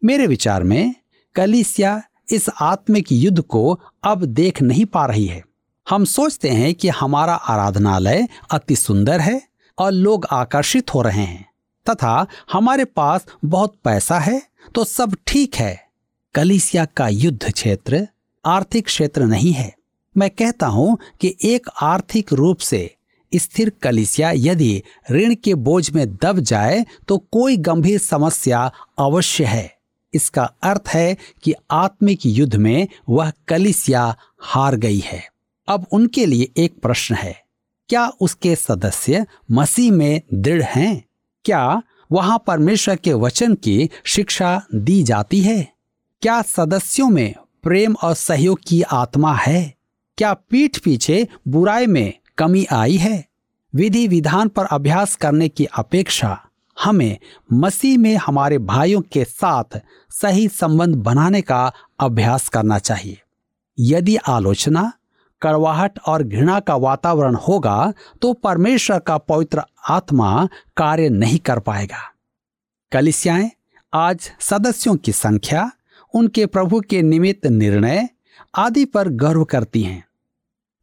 मेरे 0.04 0.26
विचार 0.26 0.62
में 0.62 0.94
कलिसिया 1.34 2.02
इस 2.30 2.48
आत्मिक 2.60 3.12
युद्ध 3.12 3.40
को 3.40 3.78
अब 4.04 4.24
देख 4.24 4.62
नहीं 4.62 4.84
पा 4.86 5.04
रही 5.06 5.26
है। 5.26 5.42
हम 5.86 6.04
सोचते 6.04 6.50
हैं 6.50 6.74
कि 6.74 6.88
हमारा 6.90 7.34
आराधनालय 7.34 8.26
अति 8.50 8.76
सुंदर 8.76 9.20
है 9.20 9.40
और 9.78 9.92
लोग 9.92 10.26
आकर्षित 10.32 10.94
हो 10.94 11.02
रहे 11.02 11.24
हैं, 11.24 11.44
तथा 11.86 12.26
हमारे 12.52 12.84
पास 12.86 13.26
बहुत 13.44 13.74
पैसा 13.84 14.18
है 14.18 14.40
तो 14.74 14.84
सब 14.84 15.16
ठीक 15.26 15.54
है। 15.54 15.78
कलिसिया 16.34 16.84
का 16.86 17.08
युद्ध 17.08 17.50
क्षेत्र 17.52 18.06
आर्थिक 18.44 18.86
क्षेत्र 18.86 19.24
नहीं 19.24 19.52
है। 19.52 19.72
मैं 20.16 20.30
कहता 20.30 20.66
हूँ 20.66 20.96
कि 21.20 21.34
एक 21.44 21.68
आर्थिक 21.82 22.32
रूप 22.32 22.58
से 22.58 22.88
स्थिर 23.32 23.70
कलिसिया 23.82 24.30
यदि 24.34 24.82
ऋण 25.10 25.34
के 25.34 25.54
बोझ 25.56 25.90
में 25.90 26.06
दब 26.14 26.38
जाए 26.40 26.84
तो 27.08 27.18
कोई 27.32 27.56
गंभीर 27.58 27.98
समस्या 27.98 28.70
अवश्य 28.98 29.44
है। 29.44 29.79
इसका 30.14 30.44
अर्थ 30.62 30.88
है 30.88 31.16
कि 31.42 31.54
आत्मिक 31.70 32.20
युद्ध 32.26 32.56
में 32.56 32.88
वह 33.08 33.32
कलिसिया 33.48 34.16
हार 34.40 34.76
गई 34.76 34.98
है। 34.98 35.22
अब 35.68 35.86
उनके 35.92 36.26
लिए 36.26 36.48
एक 36.56 36.80
प्रश्न 36.80 37.14
है, 37.14 37.42
क्या 37.88 38.06
उसके 38.20 38.56
सदस्य 38.56 39.26
मसीह 39.50 39.92
में 39.92 40.20
दृढ़ 40.34 40.62
हैं? 40.62 41.04
क्या 41.44 41.82
वहाँ 42.12 42.44
परमेश्वर 42.46 42.96
के 42.96 43.12
वचन 43.12 43.54
की 43.54 43.90
शिक्षा 44.04 44.62
दी 44.74 45.02
जाती 45.02 45.40
है? 45.40 45.72
क्या 46.22 46.42
सदस्यों 46.42 47.08
में 47.08 47.34
प्रेम 47.62 47.96
और 48.02 48.14
सहयोग 48.14 48.60
की 48.68 48.82
आत्मा 48.82 49.34
है? 49.34 49.74
क्या 50.18 50.32
पीठ 50.34 50.78
पीछे 50.78 51.28
बुराई 51.48 51.86
में 51.86 52.12
कमी 52.38 52.66
आई 52.72 52.96
है? 52.96 53.24
विधि 53.74 54.08
विधान 54.08 54.48
पर 54.48 54.64
अभ्यास 54.64 55.14
करने 55.16 55.48
की 55.48 55.64
अपेक्षा 55.64 56.49
हमें 56.82 57.18
मसीह 57.52 57.98
में 57.98 58.16
हमारे 58.16 58.58
भाइयों 58.58 59.00
के 59.00 59.24
साथ 59.24 59.80
सही 60.10 60.48
संबंध 60.48 60.94
बनाने 60.94 61.42
का 61.42 61.72
अभ्यास 62.00 62.48
करना 62.48 62.78
चाहिए। 62.78 63.22
यदि 63.78 64.16
आलोचना, 64.16 64.92
कड़वाहट 65.42 65.98
और 66.06 66.22
घृणा 66.22 66.60
का 66.60 66.76
वातावरण 66.76 67.34
होगा 67.34 67.92
तो 68.22 68.32
परमेश्वर 68.32 68.98
का 68.98 69.18
पवित्र 69.18 69.62
आत्मा 69.88 70.48
कार्य 70.76 71.08
नहीं 71.08 71.38
कर 71.38 71.58
पाएगा। 71.58 72.12
कलिसियाएँ, 72.92 73.50
आज 73.94 74.30
सदस्यों 74.40 74.96
की 74.96 75.12
संख्या, 75.12 75.70
उनके 76.14 76.46
प्रभु 76.46 76.80
के 76.80 77.02
निमित्त 77.02 77.46
निर्णय 77.46 78.08
आदि 78.54 78.84
पर 78.84 79.08
गर्व 79.08 79.44
करती 79.44 79.82
हैं। 79.82 80.04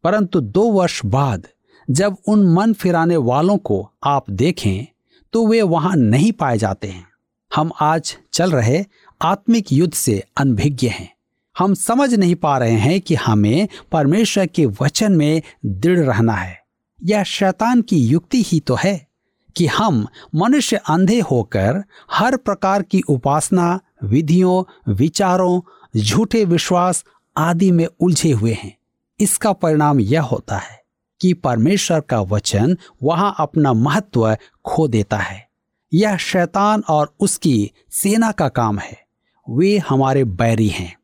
परंतु 0.03 0.41
दो 0.41 0.71
वर्ष 0.71 1.01
बाद, 1.05 1.47
जब 1.89 2.17
उन 2.27 2.53
मन 2.53 2.73
फिराने 2.73 3.17
वालों 3.17 3.57
को 3.57 3.91
आप 4.03 4.29
देखें 4.29 4.96
तो 5.33 5.47
वे 5.47 5.61
वहाँ 5.61 5.95
नहीं 5.95 6.31
पाए 6.31 6.57
जाते 6.57 6.87
हैं। 6.87 7.07
हम 7.55 7.71
आज 7.81 8.17
चल 8.33 8.51
रहे 8.51 8.85
आत्मिक 9.21 9.73
युद्ध 9.73 9.93
से 9.93 10.23
अनभिज्ञ 10.37 10.87
हैं। 10.87 11.13
हम 11.57 11.73
समझ 11.73 12.13
नहीं 12.13 12.35
पा 12.35 12.57
रहे 12.57 12.71
हैं 12.71 13.01
कि 13.01 13.15
हमें 13.15 13.67
परमेश्वर 13.91 14.45
के 14.45 14.65
वचन 14.65 15.11
में 15.11 15.41
दृढ़ 15.65 15.99
रहना 15.99 16.33
है। 16.33 16.61
यह 17.03 17.23
शैतान 17.23 17.81
की 17.81 17.97
युक्ति 17.97 18.41
ही 18.41 18.59
तो 18.59 18.75
है 18.75 19.07
कि 19.55 19.65
हम 19.65 20.07
मनुष्य 20.35 20.75
अंधे 20.75 21.19
होकर 21.19 21.83
हर 22.11 22.37
प्रकार 22.37 22.81
की 22.81 23.01
उपासना, 23.01 23.79
विधियों, 24.03 24.93
विचारों, 24.93 25.61
झूठे 26.01 26.45
विश्वास 26.45 27.05
आदि 27.37 27.71
में 27.71 27.87
उलझे 27.99 28.31
हुए 28.31 28.53
हैं। 28.53 28.77
इसका 29.19 29.53
परिणाम 29.53 29.99
यह 29.99 30.21
होता 30.21 30.57
है 30.57 30.83
कि 31.21 31.33
परमेश्वर 31.33 31.99
का 31.99 32.21
वचन 32.21 32.77
वहाँ 33.03 33.35
अपना 33.39 33.73
महत्व 33.73 34.37
खो 34.65 34.87
देता 34.87 35.17
है। 35.17 35.47
यह 35.93 36.17
शैतान 36.17 36.83
और 36.89 37.15
उसकी 37.19 37.71
सेना 37.91 38.31
का 38.31 38.49
काम 38.49 38.79
है। 38.79 39.05
वे 39.49 39.77
हमारे 39.77 40.23
बैरी 40.23 40.67
हैं। 40.67 40.97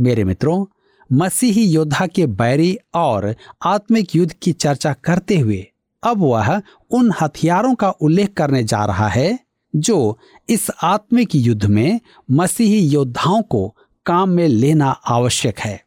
मेरे 0.00 0.24
मित्रों, 0.24 0.66
मसीही 1.12 1.64
योद्धा 1.64 2.06
के 2.06 2.26
बैरी 2.26 2.78
और 2.94 3.36
आत्मिक 3.64 4.16
युद्ध 4.16 4.32
की 4.32 4.52
चर्चा 4.52 4.92
करते 4.92 5.38
हुए 5.38 5.66
अब 6.02 6.18
वह 6.18 6.62
उन 6.90 7.12
हथियारों 7.20 7.74
का 7.74 7.90
उल्लेख 7.90 8.32
करने 8.32 8.64
जा 8.64 8.84
रहा 8.84 9.08
है, 9.08 9.38
जो 9.76 10.18
इस 10.48 10.70
आत्मिक 10.82 11.28
युद्ध 11.34 11.64
में 11.64 12.00
मसीही 12.30 12.88
योद्धाओं 12.88 13.42
को 13.42 13.76
काम 14.06 14.28
में 14.28 14.48
लेना 14.48 14.90
आवश्यक 14.90 15.58
है। 15.60 15.84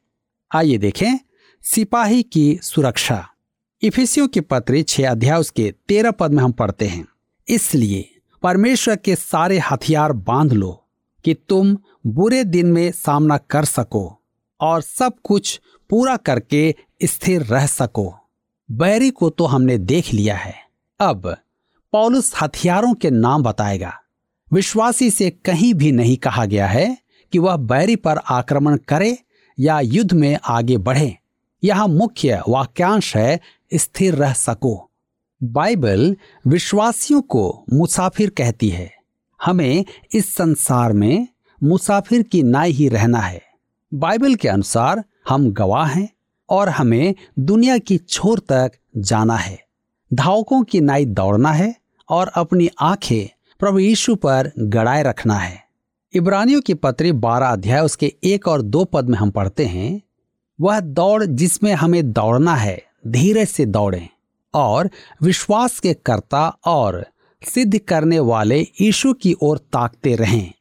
आइए 0.56 0.78
देखें 0.78 1.20
सिपाही 1.62 2.24
की 2.24 2.60
सुरक्षा। 2.64 3.30
इफिसियों 3.84 4.28
के 4.28 4.42
पत्र 4.42 4.82
छह 4.82 5.12
अध्याय 5.12 5.40
उसके 5.40 5.74
तेरह 5.88 6.12
पद 6.12 6.34
में 6.34 6.44
हम 6.44 6.52
पढ़ते 6.52 6.88
हैं। 6.88 7.08
इसलिए 7.48 8.16
परमेश्वर 8.44 8.96
के 8.96 9.16
सारे 9.16 9.60
हथियार 9.60 10.12
बाँध 10.12 10.54
लो 10.54 10.86
कि 11.26 11.34
तुम 11.34 11.78
बुरे 12.08 12.44
दिन 12.44 12.66
में 12.66 12.92
सामना 12.92 13.38
कर 13.38 13.66
सको 13.66 14.22
और 14.62 14.82
सब 14.82 15.14
कुछ 15.24 15.62
पूरा 15.90 16.18
करके 16.18 16.76
स्थिर 17.04 17.42
रह 17.42 17.66
सको। 17.66 18.16
बैरी 18.72 19.10
को 19.10 19.30
तो 19.30 19.46
हमने 19.46 19.78
देख 19.78 20.14
लिया 20.14 20.36
है। 20.36 20.56
अब 21.00 21.38
पौलुस 21.92 22.34
हथियारों 22.42 22.94
के 22.94 23.10
नाम 23.10 23.44
बताएगा। 23.44 23.94
विश्वासी 24.54 25.10
से 25.10 25.30
कहीं 25.30 25.74
भी 25.74 25.92
नहीं 25.92 26.18
कहा 26.18 26.46
गया 26.46 26.68
है 26.68 26.98
कि 27.32 27.40
वह 27.40 27.56
बैरी 27.56 27.96
पर 27.96 28.18
आक्रमण 28.18 28.78
करे 28.78 29.18
या 29.60 29.80
युद्ध 29.80 30.14
में 30.14 30.38
आगे 30.46 30.78
बढ़े। 30.78 31.18
यह 31.64 31.88
मुख्य 31.88 32.42
वाक्यांश 32.50 33.18
है 33.18 33.40
स्थिर 33.74 34.16
रह 34.16 34.34
सको। 34.34 34.90
बाइबल 35.44 36.16
विश्वासियों 36.48 37.22
को 37.22 37.66
मुसाफिर 37.74 38.30
कहती 38.30 38.70
है, 38.70 38.92
हमें 39.40 39.86
इस 40.14 40.34
संसार 40.36 40.94
में 40.94 41.28
मुसाफिर 41.64 42.24
की 42.24 42.44
नाई 42.44 42.72
ही 42.72 42.88
रहना 42.90 43.20
है। 43.20 43.42
बाइबल 43.94 44.36
के 44.36 44.48
अनुसार 44.48 45.04
हम 45.30 45.52
गवाह 45.52 45.88
हैं 45.88 46.10
और 46.50 46.70
हमें 46.70 47.16
दुनिया 47.40 47.78
की 47.78 47.98
छोर 47.98 48.40
तक 48.40 48.72
जाना 48.98 49.36
है। 49.36 49.58
धावकों 50.14 50.64
की 50.64 50.82
नाई 50.82 51.06
दौड़ना 51.06 51.52
है 51.52 51.76
और 52.10 52.28
अपनी 52.28 52.70
आँखें 52.82 53.28
प्रभु 53.60 53.80
यीशु 53.80 54.16
पर 54.16 54.52
गड़ाए 54.60 55.04
रखना 55.04 55.36
है। 55.36 55.64
इब्रानियों 56.14 56.62
की 56.62 56.74
पत्री 56.74 57.12
बारह 57.12 57.48
अध्याय 57.48 57.82
उसके 57.82 58.14
एक 58.24 58.48
और 58.48 58.62
दो 58.62 58.84
पद 58.86 59.10
में 59.10 59.18
हम 59.18 59.32
पढ़ते 59.32 59.66
हैं, 59.66 60.02
वह 60.62 60.80
दौड़ 60.80 61.26
जिसमें 61.26 61.74
हमें 61.74 62.12
दौड़ना 62.12 62.56
है 62.56 62.89
धीरे 63.08 63.46
से 63.46 63.66
दौड़ें 63.66 64.08
और 64.54 64.90
विश्वास 65.24 65.80
के 65.80 65.94
कर्ता 65.94 66.48
और 66.66 67.06
सिद्ध 67.42 67.78
करने 67.78 68.20
वाले 68.20 68.60
यीशु 68.82 69.14
की 69.14 69.36
ओर 69.42 69.58
ताकते 69.58 70.16
रहें। 70.16 70.52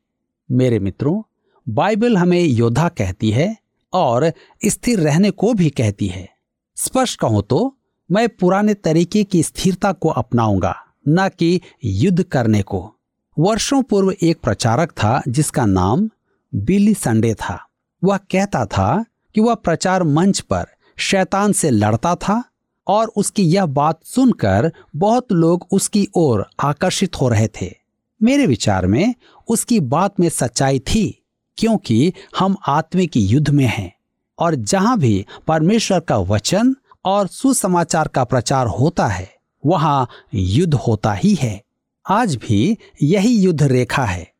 मेरे 0.48 0.78
मित्रों, 0.78 1.22
बाइबल 1.66 2.16
हमें 2.16 2.40
योद्धा 2.40 2.88
कहती 2.88 3.30
है 3.30 3.56
और 3.92 4.32
स्थिर 4.64 5.00
रहने 5.00 5.30
को 5.30 5.52
भी 5.54 5.70
कहती 5.70 6.06
है। 6.06 6.28
स्पष्ट 6.76 7.18
कहूँ 7.20 7.42
तो 7.42 7.74
मैं 8.10 8.28
पुराने 8.28 8.74
तरीके 8.74 9.24
की 9.24 9.42
स्थिरता 9.42 9.92
को 9.92 10.08
अपनाऊँगा, 10.08 10.74
न 11.08 11.28
कि 11.28 11.60
युद्ध 11.84 12.22
करने 12.22 12.62
को। 12.62 12.94
वर्षों 13.38 13.82
पूर्व 13.82 14.14
एक 14.22 14.40
प्रचारक 14.40 14.90
था, 14.90 15.22
जिसका 15.28 15.66
नाम 15.66 16.08
बिली 16.52 16.94
संडे 16.94 17.34
था। 17.34 17.58
वह 18.02 18.16
कहता 18.16 18.64
था 18.66 19.04
कि 19.34 19.40
वह 19.40 19.54
प्रचार 19.54 20.02
मंच 20.02 20.40
पर 20.40 20.66
शैतान 20.98 21.52
से 21.52 21.70
लड़ता 21.70 22.14
था 22.14 22.42
और 22.86 23.12
उसकी 23.16 23.42
यह 23.42 23.66
बात 23.66 24.00
सुनकर 24.04 24.72
बहुत 24.96 25.32
लोग 25.32 25.66
उसकी 25.70 26.08
ओर 26.14 26.46
आकर्षित 26.60 27.20
हो 27.20 27.28
रहे 27.28 27.48
थे। 27.60 27.74
मेरे 28.22 28.46
विचार 28.46 28.86
में 28.86 29.14
उसकी 29.48 29.80
बात 29.80 30.20
में 30.20 30.28
सच्चाई 30.28 30.78
थी, 30.78 31.24
क्योंकि 31.56 32.12
हम 32.38 32.56
आत्मिक 32.68 33.16
युद्ध 33.16 33.50
में 33.50 33.66
हैं 33.66 33.92
और 34.38 34.54
जहाँ 34.54 34.98
भी 34.98 35.26
परमेश्वर 35.46 36.00
का 36.00 36.18
वचन 36.18 36.74
और 37.04 37.26
सुसमाचार 37.26 38.08
का 38.08 38.24
प्रचार 38.24 38.66
होता 38.66 39.06
है, 39.06 39.30
वहाँ 39.66 40.08
युद्ध 40.34 40.74
होता 40.74 41.12
ही 41.12 41.34
है। 41.34 41.62
आज 42.10 42.36
भी 42.36 42.78
यही 43.02 43.36
युद्ध 43.36 43.62
रेखा 43.62 44.04
है। 44.04 44.32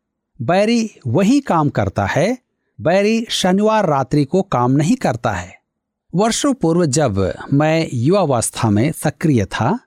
बैरी 0.43 0.91
वही 1.07 1.41
काम 1.41 1.69
करता 1.69 2.07
है, 2.07 2.39
बैरी 2.81 3.27
शनिवार 3.31 3.87
रात्रि 3.87 4.25
को 4.25 4.43
काम 4.43 4.73
नहीं 4.73 4.97
करता 4.97 5.33
है। 5.33 5.58
वर्षों 6.15 6.53
पूर्व 6.55 6.85
जब 6.87 7.19
मैं 7.53 7.89
युवावस्था 7.93 8.69
में 8.71 8.91
सक्रिय 8.93 9.45
था, 9.45 9.79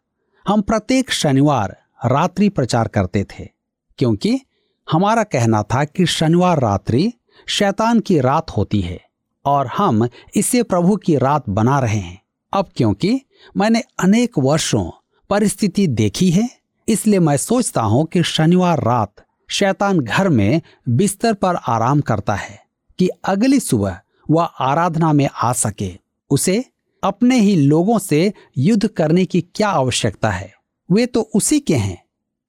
हम 0.45 0.61
प्रत्येक 0.61 1.11
शनिवार 1.11 1.75
रात्रि 2.05 2.49
प्रचार 2.49 2.87
करते 2.87 3.23
थे, 3.23 3.45
क्योंकि 3.99 4.39
हमारा 4.87 5.23
कहना 5.23 5.61
था 5.63 5.83
कि 5.83 6.05
शनिवार 6.05 6.59
रात्रि 6.59 7.11
शैतान 7.47 7.99
की 7.99 8.19
रात 8.19 8.51
होती 8.51 8.81
है 8.81 8.99
और 9.45 9.67
हम 9.67 10.07
इसे 10.35 10.61
प्रभु 10.63 10.95
की 10.95 11.15
रात 11.15 11.49
बना 11.49 11.79
रहे 11.79 11.99
हैं। 11.99 12.21
अब 12.53 12.69
क्योंकि 12.75 13.21
मैंने 13.57 13.83
अनेक 13.99 14.39
वर्षों 14.39 14.89
परिस्थिति 15.29 15.87
देखी 15.87 16.29
है, 16.31 16.49
इसलिए 16.87 17.19
मैं 17.19 17.37
सोचता 17.37 17.81
हूँ 17.81 18.05
कि 18.05 18.23
शनिवार 18.23 18.83
रात 18.83 19.25
शैतान 19.49 19.99
घर 19.99 20.29
में 20.29 20.61
बिस्तर 20.89 21.33
पर 21.33 21.55
आराम 21.55 22.01
करता 22.01 22.35
है 22.35 22.59
कि 22.99 23.09
अगली 23.25 23.59
सुबह 23.59 23.99
वह 24.31 24.43
आराधना 24.43 25.13
में 25.13 25.27
आ 25.35 25.51
सके। 25.53 26.00
उसे 26.31 26.65
अपने 27.03 27.39
ही 27.39 27.55
लोगों 27.55 27.99
से 27.99 28.33
युद्ध 28.57 28.87
करने 28.87 29.25
की 29.25 29.41
क्या 29.41 29.69
आवश्यकता 29.69 30.29
है? 30.29 30.53
वे 30.91 31.05
तो 31.05 31.21
उसी 31.21 31.59
के 31.59 31.75
हैं। 31.75 32.03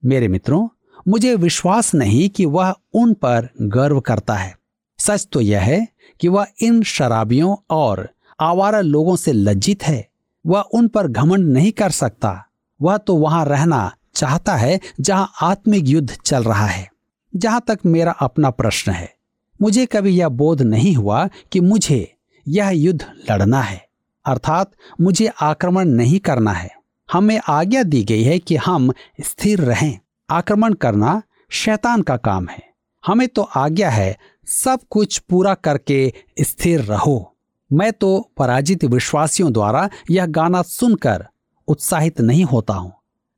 मेरे 0.05 0.29
मित्रों, 0.29 0.69
मुझे 1.09 1.35
विश्वास 1.35 1.95
नहीं 1.95 2.29
कि 2.29 2.45
वह 2.45 2.75
उन 2.95 3.15
पर 3.15 3.49
गर्व 3.63 4.01
करता 4.01 4.35
है। 4.35 4.59
सच 4.99 5.29
तो 5.33 5.41
यह 5.41 5.61
है 5.61 5.89
कि 6.21 6.29
वह 6.29 6.47
इन 6.61 6.83
शराबियों 6.83 7.57
और 7.71 8.11
आवारा 8.41 8.81
लोगों 8.81 9.17
से 9.17 9.33
लज्जित 9.33 9.83
है। 9.83 10.09
वह 10.47 10.61
उन 10.61 10.89
पर 10.89 11.09
घमंड 11.09 11.53
नहीं 11.53 11.73
कर 11.73 11.91
सकता। 11.91 12.47
वह 12.83 12.97
तो 12.97 13.17
वहाँ 13.17 13.45
रहना 13.45 13.93
चाहता 14.15 14.57
है, 14.57 14.81
जहाँ 15.01 15.33
आत्मिक 15.43 15.89
युद्ध 15.89 16.17
चल 16.25 16.45
रहा 16.45 16.67
है। 16.67 16.91
जहाँ 17.37 17.65
तक 17.67 17.79
मेरा 17.87 18.13
अपना 18.13 18.51
प्रश्न 18.51 18.93
है, 18.93 19.15
मुझे 19.63 19.87
कभी 19.87 20.11
यह 20.11 20.29
बोध 20.29 20.63
नहीं 20.63 20.97
हुआ 20.97 21.29
कि 21.53 21.61
मुझे 21.61 22.15
यह 22.49 22.69
युद्ध 22.69 23.07
लड़ना 23.31 23.61
है। 23.61 23.89
अर्थात 24.27 24.73
मुझे 25.01 25.27
आक्रमण 25.41 25.85
नहीं 25.85 26.19
करना 26.19 26.53
है। 26.53 26.71
हमें 27.13 27.41
आज्ञा 27.49 27.83
दी 27.83 28.05
गई 28.05 28.23
है 28.23 28.39
कि 28.39 28.57
हम 28.57 28.93
स्थिर 29.21 29.59
रहें। 29.59 29.99
आक्रमण 30.31 30.73
करना 30.73 31.23
शैतान 31.51 32.03
का 32.03 32.17
काम 32.17 32.49
है। 32.49 32.63
हमें 33.07 33.29
तो 33.29 33.43
आज्ञा 33.43 33.91
है, 33.91 34.19
सब 34.47 34.79
कुछ 34.91 35.19
पूरा 35.19 35.55
करके 35.55 36.13
स्थिर 36.41 36.81
रहो। 36.81 37.37
मैं 37.73 37.93
तो 37.93 38.31
पराजित 38.37 38.85
विश्वासियों 38.85 39.53
द्वारा 39.53 39.91
यह 40.11 40.27
गाना 40.27 40.63
सुनकर 40.63 41.27
उत्साहित 41.69 42.21
नहीं 42.21 42.45
होता 42.45 42.75
हूँ। 42.75 42.93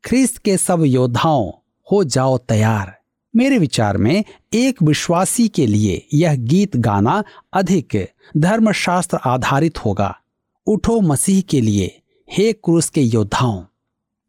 ख्रिस्त 0.04 0.38
के 0.38 0.56
सब 0.56 0.84
योद्धाओं, 0.84 1.52
हो 1.92 2.04
जाओ 2.04 2.38
तैयार। 2.38 2.98
मेरे 3.36 3.58
विचार 3.58 3.96
में 3.96 4.24
एक 4.54 4.82
विश्वासी 4.82 5.48
के 5.48 5.66
लिए 5.66 6.06
यह 6.14 6.34
गीत 6.34 6.76
गाना 6.76 7.24
अधिक 7.52 8.08
धर्मशास्त्र 8.36 9.16
आधारित 9.16 9.78
होगा। 9.78 10.18
उठो 10.66 11.00
मसीह 11.00 11.40
के 11.40 11.60
लिए, 11.60 12.02
हे 12.32 12.52
क्रूस 12.52 12.90
के 12.90 13.00
योद्धाओं। 13.00 13.64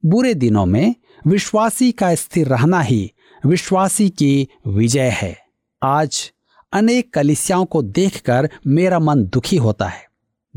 बुरे 0.05 0.33
दिनों 0.33 0.65
में 0.65 0.95
विश्वासी 1.27 1.91
का 1.91 2.15
स्थिर 2.15 2.47
रहना 2.47 2.81
ही 2.81 3.11
विश्वासी 3.45 4.09
की 4.09 4.47
विजय 4.67 5.09
है। 5.09 5.37
आज 5.83 6.31
अनेक 6.73 7.13
कलिसियाओं 7.13 7.65
को 7.65 7.81
देखकर 7.81 8.49
मेरा 8.67 8.99
मन 8.99 9.25
दुखी 9.25 9.57
होता 9.57 9.87
है। 9.87 10.05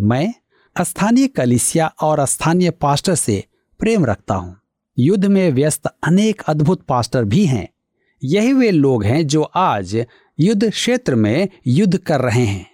मैं 0.00 0.34
स्थानीय 0.82 1.26
कलिसिया 1.26 1.94
और 2.02 2.26
स्थानीय 2.26 2.70
पास्टर 2.70 3.14
से 3.14 3.44
प्रेम 3.78 4.06
रखता 4.06 4.34
हूँ। 4.34 4.56
युद्ध 4.98 5.24
में 5.24 5.52
व्यस्त 5.52 5.86
अनेक 5.86 6.42
अद्भुत 6.42 6.82
पास्टर 6.82 7.24
भी 7.24 7.46
हैं। 7.46 7.68
यही 8.22 8.52
वे 8.52 8.70
लोग 8.70 9.04
हैं 9.04 9.26
जो 9.26 9.42
आज 9.42 9.94
युद्ध 10.38 10.70
क्षेत्र 10.70 11.14
में 11.14 11.48
युद्ध 11.66 11.96
कर 11.98 12.20
रहे 12.20 12.44
हैं। 12.44 12.66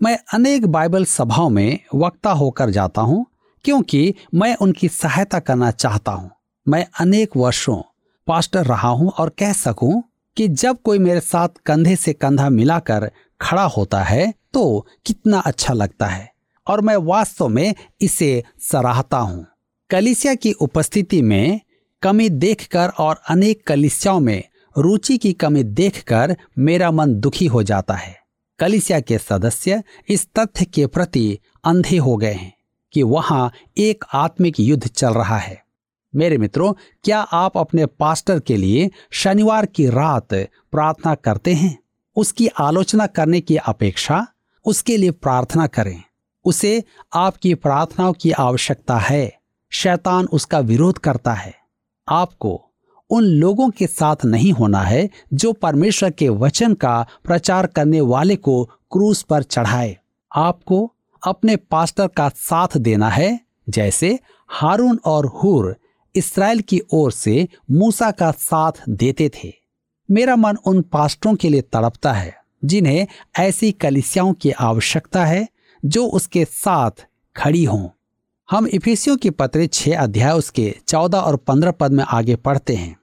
मैं 0.00 0.16
अनेक 0.34 0.66
बाइबल 0.66 1.04
सभाओं 1.04 1.48
में 1.50 1.78
वक्ता 1.94 2.30
होकर 2.32 2.70
जाता 2.70 3.00
हूँ, 3.00 3.24
क्योंकि 3.64 4.14
मैं 4.34 4.54
उनकी 4.56 4.88
सहायता 4.88 5.38
करना 5.40 5.70
चाहता 5.70 6.12
हूँ। 6.12 6.30
मैं 6.66 6.86
अनेक 7.00 7.36
वर्षों 7.36 7.80
पास्टर 8.26 8.64
रहा 8.64 8.88
हूँ 8.88 9.10
और 9.10 9.28
कह 9.38 9.52
सकूँ 9.52 10.02
कि 10.36 10.48
जब 10.48 10.80
कोई 10.84 10.98
मेरे 10.98 11.20
साथ 11.20 11.48
कंधे 11.66 11.96
से 11.96 12.12
कंधा 12.12 12.48
मिलाकर 12.50 13.10
खड़ा 13.40 13.64
होता 13.66 14.02
है 14.02 14.32
तो 14.54 14.86
कितना 15.06 15.38
अच्छा 15.40 15.74
लगता 15.74 16.06
है, 16.06 16.30
और 16.66 16.80
मैं 16.80 16.96
वास्तव 16.96 17.48
में 17.48 17.74
इसे 18.00 18.42
सराहता 18.62 19.18
हूँ। 19.18 19.46
कलिसिया 19.90 20.34
की 20.34 20.52
उपस्थिति 20.52 21.20
में 21.22 21.60
कमी 22.02 22.28
देखकर 22.30 22.88
और 22.98 23.20
अनेक 23.30 23.66
कलिसियाओं 23.66 24.20
में 24.20 24.42
रुचि 24.78 25.18
की 25.18 25.32
कमी 25.32 25.62
देखकर 25.62 26.36
मेरा 26.58 26.90
मन 26.90 27.14
दुखी 27.14 27.46
हो 27.46 27.62
जाता 27.62 27.94
है। 27.94 28.20
कलिसिया 28.58 29.00
के 29.00 29.18
सदस्य 29.18 29.82
इस 30.08 30.28
तथ्य 30.38 30.64
के 30.64 30.86
प्रति 30.86 31.38
अंधे 31.64 31.96
हो 31.96 32.16
गए 32.16 32.32
हैं 32.32 32.54
कि 32.92 33.02
वहाँ 33.02 33.52
एक 33.78 34.04
आत्मिक 34.12 34.60
युद्ध 34.60 34.88
चल 34.88 35.10
रहा 35.10 35.38
है। 35.38 35.64
मेरे 36.14 36.38
मित्रों, 36.38 36.72
क्या 37.04 37.20
आप 37.20 37.58
अपने 37.58 37.86
पास्टर 37.86 38.40
के 38.40 38.56
लिए 38.56 38.90
शनिवार 39.10 39.66
की 39.66 39.86
रात 39.86 40.28
प्रार्थना 40.72 41.14
करते 41.14 41.54
हैं? 41.54 41.78
उसकी 42.16 42.46
आलोचना 42.46 43.06
करने 43.06 43.40
की 43.40 43.56
अपेक्षा 43.56 44.26
उसके 44.64 44.96
लिए 44.96 45.10
प्रार्थना 45.10 45.66
करें। 45.66 46.02
उसे 46.44 46.84
आपकी 47.14 47.54
प्रार्थनाओं 47.54 48.12
की 48.12 48.30
आवश्यकता 48.30 48.96
है। 48.96 49.38
शैतान 49.70 50.26
उसका 50.26 50.58
विरोध 50.58 50.98
करता 50.98 51.32
है। 51.32 51.54
आपको 52.08 52.71
उन 53.12 53.24
लोगों 53.24 53.68
के 53.70 53.86
साथ 53.86 54.24
नहीं 54.24 54.52
होना 54.52 54.80
है 54.80 55.08
जो 55.34 55.52
परमेश्वर 55.52 56.10
के 56.10 56.28
वचन 56.28 56.74
का 56.74 57.06
प्रचार 57.24 57.66
करने 57.66 58.00
वाले 58.00 58.36
को 58.36 58.64
क्रूस 58.64 59.22
पर 59.22 59.42
चढ़ाए। 59.42 59.96
आपको 60.32 60.92
अपने 61.22 61.56
पास्टर 61.56 62.06
का 62.06 62.28
साथ 62.28 62.76
देना 62.76 63.08
है, 63.08 63.40
जैसे 63.68 64.18
हारून 64.48 64.98
और 65.04 65.26
हुर 65.26 65.76
इसराइल 66.14 66.60
की 66.60 66.80
ओर 66.92 67.12
से 67.12 67.48
मूसा 67.70 68.10
का 68.10 68.30
साथ 68.30 68.72
देते 68.88 69.30
थे। 69.34 69.52
मेरा 70.10 70.36
मन 70.36 70.56
उन 70.66 70.80
पास्टरों 70.82 71.34
के 71.34 71.48
लिए 71.48 71.60
तड़पता 71.62 72.12
है, 72.12 72.34
जिन्हें 72.64 73.06
ऐसी 73.38 73.72
कलिसियाओं 73.72 74.32
की 74.32 74.50
आवश्यकता 74.50 75.24
है 75.24 75.48
जो 75.84 76.06
उसके 76.06 76.44
साथ 76.44 77.06
खड़ी 77.36 77.64
हों। 77.64 77.88
हम 78.50 78.66
इफिसियों 78.66 79.16
की 79.16 79.30
पत्र 79.30 79.66
छह 79.66 79.98
अध्याय 79.98 80.32
उसके 80.32 80.74
चौदह 80.88 81.18
और 81.18 81.36
पंद्रह 81.36 81.70
पद 81.70 81.92
में 81.92 82.04
आगे 82.04 82.36
पढ़ते 82.36 82.74
हैं। 82.74 82.96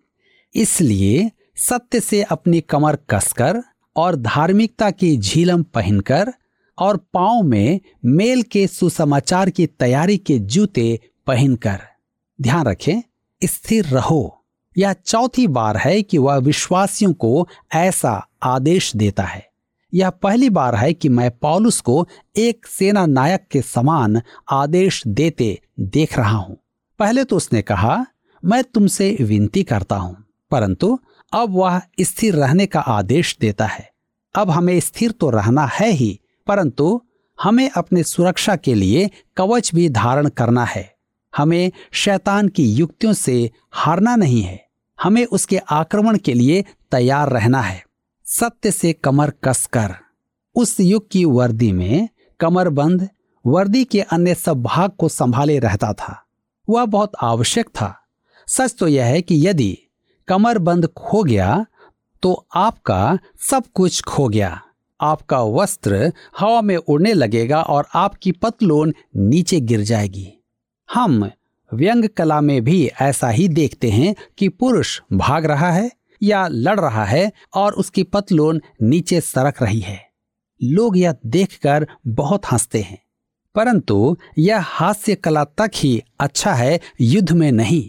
इसलिए 0.55 1.31
सत्य 1.57 1.99
से 1.99 2.23
अपनी 2.23 2.61
कमर 2.61 2.95
कसकर 3.09 3.63
और 3.95 4.15
धार्मिकता 4.15 4.91
की 4.91 5.17
झीलम 5.17 5.63
पहनकर 5.63 6.33
और 6.77 6.97
पाँव 6.97 7.41
में 7.41 7.79
मेल 8.05 8.41
के 8.41 8.67
सुसमाचार 8.67 9.49
की 9.49 9.67
तैयारी 9.67 10.17
के 10.17 10.39
जूते 10.39 10.99
पहनकर। 11.27 11.79
ध्यान 12.41 12.65
रखें, 12.65 13.01
स्थिर 13.43 13.85
रहो। 13.85 14.45
यह 14.77 14.93
चौथी 14.93 15.47
बार 15.47 15.77
है 15.77 16.01
कि 16.01 16.17
वह 16.17 16.35
विश्वासियों 16.35 17.13
को 17.13 17.47
ऐसा 17.73 18.27
आदेश 18.43 18.95
देता 18.95 19.23
है। 19.23 19.49
यह 19.93 20.09
पहली 20.09 20.49
बार 20.49 20.75
है 20.75 20.93
कि 20.93 21.09
मैं 21.09 21.31
पॉलुस 21.31 21.81
को 21.81 22.07
एक 22.37 22.67
सेना 22.67 23.05
नायक 23.05 23.47
के 23.51 23.61
समान 23.61 24.21
आदेश 24.51 25.03
देते 25.07 25.61
देख 25.79 26.17
रहा 26.17 26.37
हूँ। 26.37 26.57
पहले 26.99 27.23
तो 27.23 27.35
उसने 27.35 27.61
कहा, 27.61 28.05
मैं 28.45 28.63
तुमसे 28.63 29.17
विनती 29.21 29.63
करता 29.63 29.95
हूँ। 29.95 30.25
परंतु 30.51 30.99
अब 31.33 31.49
वह 31.49 31.81
स्थिर 32.01 32.35
रहने 32.35 32.65
का 32.65 32.79
आदेश 32.79 33.37
देता 33.41 33.65
है। 33.65 33.91
अब 34.35 34.49
हमें 34.49 34.79
स्थिर 34.79 35.11
तो 35.11 35.29
रहना 35.29 35.65
है 35.65 35.91
ही, 35.91 36.19
परंतु 36.47 37.01
हमें 37.43 37.69
अपने 37.69 38.03
सुरक्षा 38.03 38.55
के 38.55 38.73
लिए 38.73 39.09
कवच 39.37 39.75
भी 39.75 39.89
धारण 39.89 40.29
करना 40.29 40.65
है। 40.65 40.95
हमें 41.37 41.71
शैतान 41.91 42.47
की 42.47 42.73
युक्तियों 42.73 43.13
से 43.13 43.51
हारना 43.71 44.15
नहीं 44.15 44.41
है। 44.41 44.67
हमें 45.03 45.25
उसके 45.25 45.57
आक्रमण 45.57 46.17
के 46.17 46.33
लिए 46.33 46.65
तैयार 46.91 47.29
रहना 47.29 47.61
है। 47.61 47.83
सत्य 48.25 48.71
से 48.71 48.93
कमर 48.93 49.29
कसकर। 49.43 49.95
उस 50.55 50.79
युग 50.79 51.09
की 51.09 51.25
वर्दी 51.25 51.71
में 51.71 52.09
कमरबंद 52.39 53.09
वर्दी 53.45 53.83
के 53.83 54.01
अन्य 54.01 54.35
सब 54.35 54.61
भाग 54.63 54.91
को 54.91 55.09
संभाले 55.09 55.59
रहता 55.59 55.93
था। 55.93 56.23
वह 56.69 56.85
बहुत 56.85 57.11
आवश्यक 57.21 57.67
था। 57.67 57.99
सच 58.47 58.75
तो 58.79 58.87
यह 58.87 59.05
है 59.05 59.21
कि 59.21 59.47
यदि 59.47 59.77
कमरबंद 60.29 60.85
खो 60.87 61.23
गया 61.23 61.65
तो 62.23 62.33
आपका 62.55 63.17
सब 63.41 63.63
कुछ 63.73 64.01
खो 64.03 64.27
गया। 64.27 64.59
आपका 64.99 65.41
वस्त्र 65.43 66.11
हवा 66.39 66.61
में 66.61 66.75
उड़ने 66.77 67.13
लगेगा 67.13 67.61
और 67.61 67.87
आपकी 67.95 68.31
पतलून 68.31 68.93
नीचे 69.17 69.59
गिर 69.59 69.81
जाएगी। 69.81 70.27
हम 70.89 71.29
व्यंग 71.71 72.07
कला 72.17 72.39
में 72.41 72.63
भी 72.63 72.85
ऐसा 73.01 73.29
ही 73.29 73.47
देखते 73.47 73.89
हैं 73.89 74.15
कि 74.37 74.49
पुरुष 74.49 74.99
भाग 75.13 75.45
रहा 75.45 75.71
है 75.71 75.89
या 76.21 76.47
लड़ 76.47 76.79
रहा 76.79 77.05
है 77.05 77.31
और 77.53 77.73
उसकी 77.73 78.03
पतलून 78.03 78.61
नीचे 78.81 79.21
सरक 79.21 79.61
रही 79.63 79.79
है। 79.79 79.99
लोग 80.61 80.97
यह 80.97 81.15
देखकर 81.25 81.87
बहुत 82.07 82.51
हँसते 82.51 82.79
हैं, 82.79 82.97
परंतु 83.55 84.17
यह 84.37 84.59
हास्य 84.61 85.15
कला 85.15 85.43
तक 85.43 85.71
ही 85.75 86.01
अच्छा 86.19 86.53
है, 86.53 86.79
युद्ध 87.01 87.31
में 87.31 87.51
नहीं। 87.51 87.87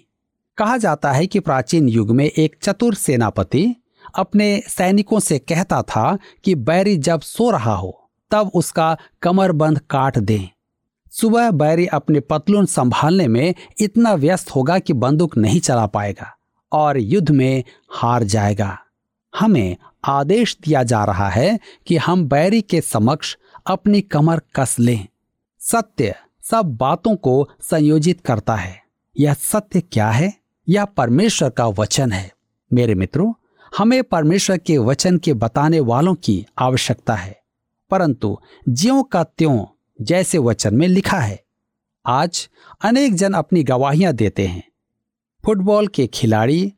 कहा 0.61 0.77
जाता 0.77 1.13
है 1.13 1.27
कि 1.27 1.41
प्राचीन 1.41 1.89
युग 1.89 2.11
में 2.11 2.25
एक 2.25 2.57
चतुर 2.63 2.95
सेनापति 2.95 3.77
अपने 4.15 4.63
सैनिकों 4.69 5.21
से 5.21 5.39
कहता 5.39 5.83
था 5.83 6.19
कि 6.45 6.55
बैरी 6.55 6.97
जब 6.97 7.21
सो 7.21 7.51
रहा 7.51 7.75
हो, 7.75 8.11
तब 8.31 8.51
उसका 8.55 8.97
कमरबंद 9.23 9.79
काट 9.79 10.19
दें। 10.19 10.49
सुबह 11.11 11.51
बैरी 11.51 11.87
अपने 11.87 12.21
पतलून 12.21 12.67
संभालने 12.67 13.29
में 13.29 13.55
इतना 13.81 14.15
व्यस्त 14.15 14.51
होगा 14.51 14.79
कि 14.79 14.93
बंदूक 14.93 15.37
नहीं 15.37 15.61
चला 15.61 15.87
पाएगा 15.87 16.37
और 16.73 16.99
युद्ध 16.99 17.31
में 17.31 17.65
हार 17.91 18.23
जाएगा। 18.23 18.79
हमें 19.39 19.77
आदेश 20.05 20.59
दिया 20.65 20.83
जा 20.83 21.05
रहा 21.05 21.29
है 21.29 21.61
कि 21.87 21.97
हम 21.97 22.29
बैरी 22.29 22.63
के 22.63 22.81
समक्ष 22.81 23.37
अपनी 23.67 24.01
कमर 24.01 24.41
कस 24.55 24.77
लें। 24.79 25.07
सत्य 25.59 26.15
सब 26.51 26.63
बातों 26.63 27.17
को 27.17 27.49
संयोजित 27.61 28.21
करता 28.21 28.57
है। 28.57 28.83
यह 29.19 29.35
सत्य 29.35 29.81
क्या 29.81 30.11
है? 30.11 30.40
यह 30.71 30.85
परमेश्वर 30.85 31.51
का 31.51 31.67
वचन 31.67 32.13
है। 32.13 32.33
मेरे 32.73 32.95
मित्रों, 32.95 33.33
हमें 33.79 34.05
परमेश्वर 34.05 34.59
के 34.59 34.79
वचन 34.79 35.19
के 35.19 35.33
बताने 35.33 35.81
वालों 35.81 36.15
की 36.15 36.47
आवश्यकता 36.59 37.15
है। 37.15 37.41
परंतु 37.91 38.39
ज्यो 38.69 39.03
का 39.03 39.25
त्यों 39.25 39.65
जैसे 40.01 40.39
वचन 40.39 40.75
में 40.75 40.89
लिखा 40.89 41.19
है, 41.19 41.45
आज 42.07 42.49
अनेक 42.85 43.15
जन 43.15 43.33
अपनी 43.33 43.63
गवाहियाँ 43.63 44.13
देते 44.13 44.47
हैं। 44.47 44.69
फुटबॉल 45.45 45.89
के 45.89 46.07
खिलाड़ी, 46.07 46.73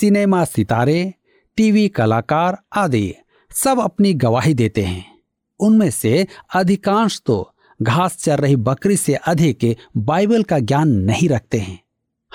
सिनेमा 0.00 0.44
सितारे, 0.44 1.14
टीवी 1.56 1.88
कलाकार 1.88 2.58
आदि 2.72 3.14
सब 3.50 3.80
अपनी 3.80 4.14
गवाही 4.14 4.54
देते 4.54 4.82
हैं। 4.82 5.18
उनमें 5.60 5.90
से 5.90 6.26
अधिकांश 6.54 7.22
तो 7.26 7.54
घास 7.82 8.16
चर 8.16 8.38
रही 8.38 8.56
बकरी 8.56 8.96
से 8.96 9.14
अधिक 9.14 9.76
बाइबल 9.96 10.42
का 10.42 10.58
ज्ञान 10.58 10.88
नहीं 10.88 11.28
रखते 11.28 11.58
हैं। 11.58 11.81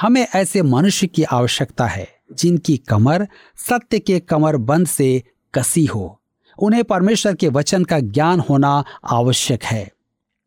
हमें 0.01 0.27
ऐसे 0.35 0.61
मनुष्य 0.61 1.07
की 1.07 1.23
आवश्यकता 1.23 1.85
है, 1.85 2.07
जिनकी 2.33 2.77
कमर 2.77 3.27
सत्य 3.69 3.99
के 3.99 4.19
कमर 4.19 4.57
बंद 4.57 4.87
से 4.87 5.23
कसी 5.53 5.85
हो। 5.85 6.19
उन्हें 6.59 6.83
परमेश्वर 6.83 7.35
के 7.35 7.47
वचन 7.47 7.83
का 7.83 7.99
ज्ञान 7.99 8.39
होना 8.39 8.83
आवश्यक 9.11 9.63
है। 9.63 9.91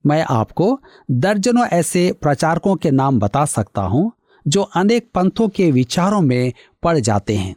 मैं 0.07 0.27
आपको 0.31 0.81
दर्जनों 1.11 1.67
ऐसे 1.67 2.13
प्रचारकों 2.13 2.77
के 2.77 2.91
नाम 2.91 3.19
बता 3.19 3.45
सकता 3.45 3.83
हूँ, 3.83 4.13
जो 4.49 4.63
अनेक 4.63 5.11
पंथों 5.15 5.49
के 5.49 5.71
विचारों 5.71 6.21
में 6.21 6.53
पड़ 6.83 6.99
जाते 6.99 7.37
हैं। 7.37 7.57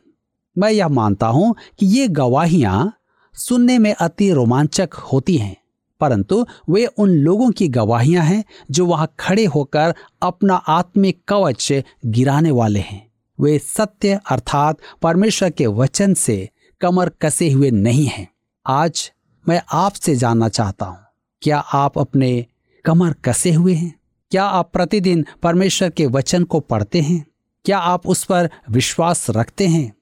मैं 0.57 0.71
यह 0.71 0.87
मानता 0.87 1.27
हूँ 1.27 1.55
कि 1.79 1.85
ये 1.85 2.07
गवाहियाँ 2.07 2.93
सुनने 3.33 3.79
में 3.79 3.93
अति 3.93 4.31
रोमांचक 4.31 4.93
होती 4.93 5.37
हैं। 5.37 5.62
परंतु 6.01 6.45
वे 6.69 6.85
उन 6.85 7.09
लोगों 7.09 7.49
की 7.51 7.67
गवाहियाँ 7.67 8.23
हैं 8.25 8.43
जो 8.71 8.85
वहाँ 8.85 9.13
खड़े 9.19 9.45
होकर 9.45 9.93
अपना 10.21 10.55
आत्मिक 10.55 11.21
कवच 11.27 11.71
गिराने 12.05 12.51
वाले 12.51 12.79
हैं। 12.79 13.05
वे 13.39 13.57
सत्य 13.59 14.19
अर्थात 14.31 14.77
परमेश्वर 15.01 15.49
के 15.49 15.67
वचन 15.67 16.13
से 16.13 16.49
कमर 16.81 17.09
कसे 17.21 17.51
हुए 17.51 17.71
नहीं 17.71 18.05
हैं। 18.05 18.27
आज 18.65 19.11
मैं 19.45 19.61
आपसे 19.73 20.15
जानना 20.15 20.49
चाहता 20.49 20.85
हूँ, 20.85 20.97
क्या 21.41 21.57
आप 21.57 21.97
अपने 21.99 22.45
कमर 22.85 23.13
कसे 23.25 23.51
हुए 23.51 23.73
हैं? 23.73 23.93
क्या 24.31 24.43
आप 24.45 24.69
प्रतिदिन 24.73 25.25
परमेश्वर 25.43 25.89
के 25.89 26.05
वचन 26.05 26.43
को 26.43 26.59
पढ़ते 26.59 27.01
हैं? 27.01 27.25
क्या 27.65 27.77
आप 27.77 28.07
उस 28.07 28.23
पर 28.23 28.49
विश्वास 28.69 29.29
रखते 29.29 29.67
हैं? 29.67 29.93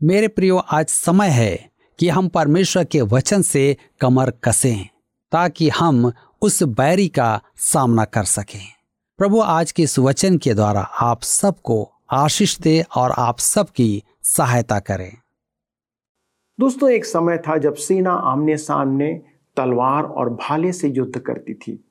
मेरे 0.00 0.28
प्रियो, 0.28 0.56
आज 0.56 0.86
समय 0.86 1.28
है 1.28 1.70
कि 1.98 2.08
हम 2.08 2.28
परमेश्वर 2.28 2.84
के 2.84 3.00
वचन 3.02 3.42
से 3.42 3.76
कमर 4.00 4.30
कसें। 4.44 4.88
ताकि 5.32 5.68
हम 5.68 6.12
उस 6.42 6.62
बैरी 6.62 7.08
का 7.08 7.40
सामना 7.56 8.04
कर 8.04 8.24
सकें। 8.24 8.60
प्रभु, 9.18 9.40
आज 9.40 9.72
के 9.72 9.82
इस 9.82 9.98
वचन 9.98 10.38
के 10.38 10.54
द्वारा 10.54 10.80
आप 10.80 11.22
सबको 11.22 11.92
आशीष 12.10 12.58
दे 12.58 12.84
और 12.96 13.10
आप 13.10 13.38
सबकी 13.38 14.02
सहायता 14.22 14.80
करें। 14.80 15.16
दोस्तों, 16.60 16.90
एक 16.90 17.04
समय 17.04 17.38
था 17.38 17.56
जब 17.56 17.74
सेना 17.74 18.12
आमने 18.12 18.56
सामने 18.56 19.22
तलवार 19.56 20.02
और 20.02 20.30
भाले 20.30 20.72
से 20.72 20.88
युद्ध 20.88 21.18
करती 21.18 21.54
थी। 21.54 21.88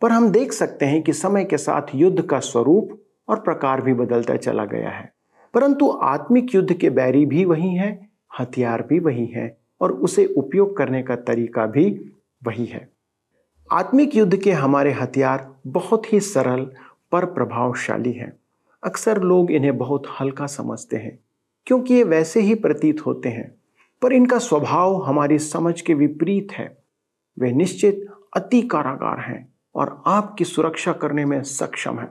पर 0.00 0.12
हम 0.12 0.30
देख 0.30 0.52
सकते 0.52 0.86
हैं 0.86 1.02
कि 1.02 1.12
समय 1.12 1.44
के 1.44 1.56
साथ 1.56 1.82
युद्ध 1.94 2.22
का 2.22 2.40
स्वरूप 2.40 3.02
और 3.28 3.40
प्रकार 3.40 3.80
भी 3.80 3.94
बदलता 3.94 4.36
चला 4.36 4.64
गया 4.64 4.90
है। 4.90 5.12
परंतु 5.54 6.00
आत्मिक 6.02 6.54
युद्ध 6.54 6.72
के 6.72 6.90
बैरी 6.90 7.26
भी 7.26 7.44
वही 7.44 7.74
हैं, 7.74 8.12
हथियार 8.40 8.82
भी 8.82 8.98
वही 8.98 9.26
हैं 9.26 9.56
और 9.80 9.92
उसे 9.92 10.26
उपयोग 10.26 10.76
करने 10.76 11.02
का 11.02 11.16
तरीका 11.16 11.66
भी 11.66 12.08
वही 12.44 12.64
है। 12.64 12.92
आत्मिक 13.72 14.16
युद्ध 14.16 14.36
के 14.36 14.52
हमारे 14.52 14.92
हथियार 14.92 15.54
बहुत 15.66 16.12
ही 16.12 16.20
सरल, 16.20 16.72
पर 17.12 17.24
प्रभावशाली 17.24 18.12
हैं। 18.12 18.32
अक्सर 18.84 19.22
लोग 19.22 19.50
इन्हें 19.50 19.78
बहुत 19.78 20.02
हल्का 20.20 20.46
समझते 20.46 20.96
हैं, 20.96 21.18
क्योंकि 21.66 21.94
ये 21.94 22.04
वैसे 22.04 22.40
ही 22.40 22.54
प्रतीत 22.54 23.06
होते 23.06 23.28
हैं, 23.28 23.54
पर 24.02 24.12
इनका 24.12 24.38
स्वभाव 24.38 25.02
हमारी 25.02 25.38
समझ 25.38 25.80
के 25.80 25.94
विपरीत 25.94 26.52
है। 26.52 26.78
वे 27.38 27.52
निश्चित 27.52 28.06
अति 28.36 28.62
कारागार 28.62 29.20
हैं 29.20 29.54
और 29.74 30.02
आपकी 30.06 30.44
सुरक्षा 30.44 30.92
करने 30.92 31.24
में 31.24 31.42
सक्षम 31.42 31.98
है। 31.98 32.08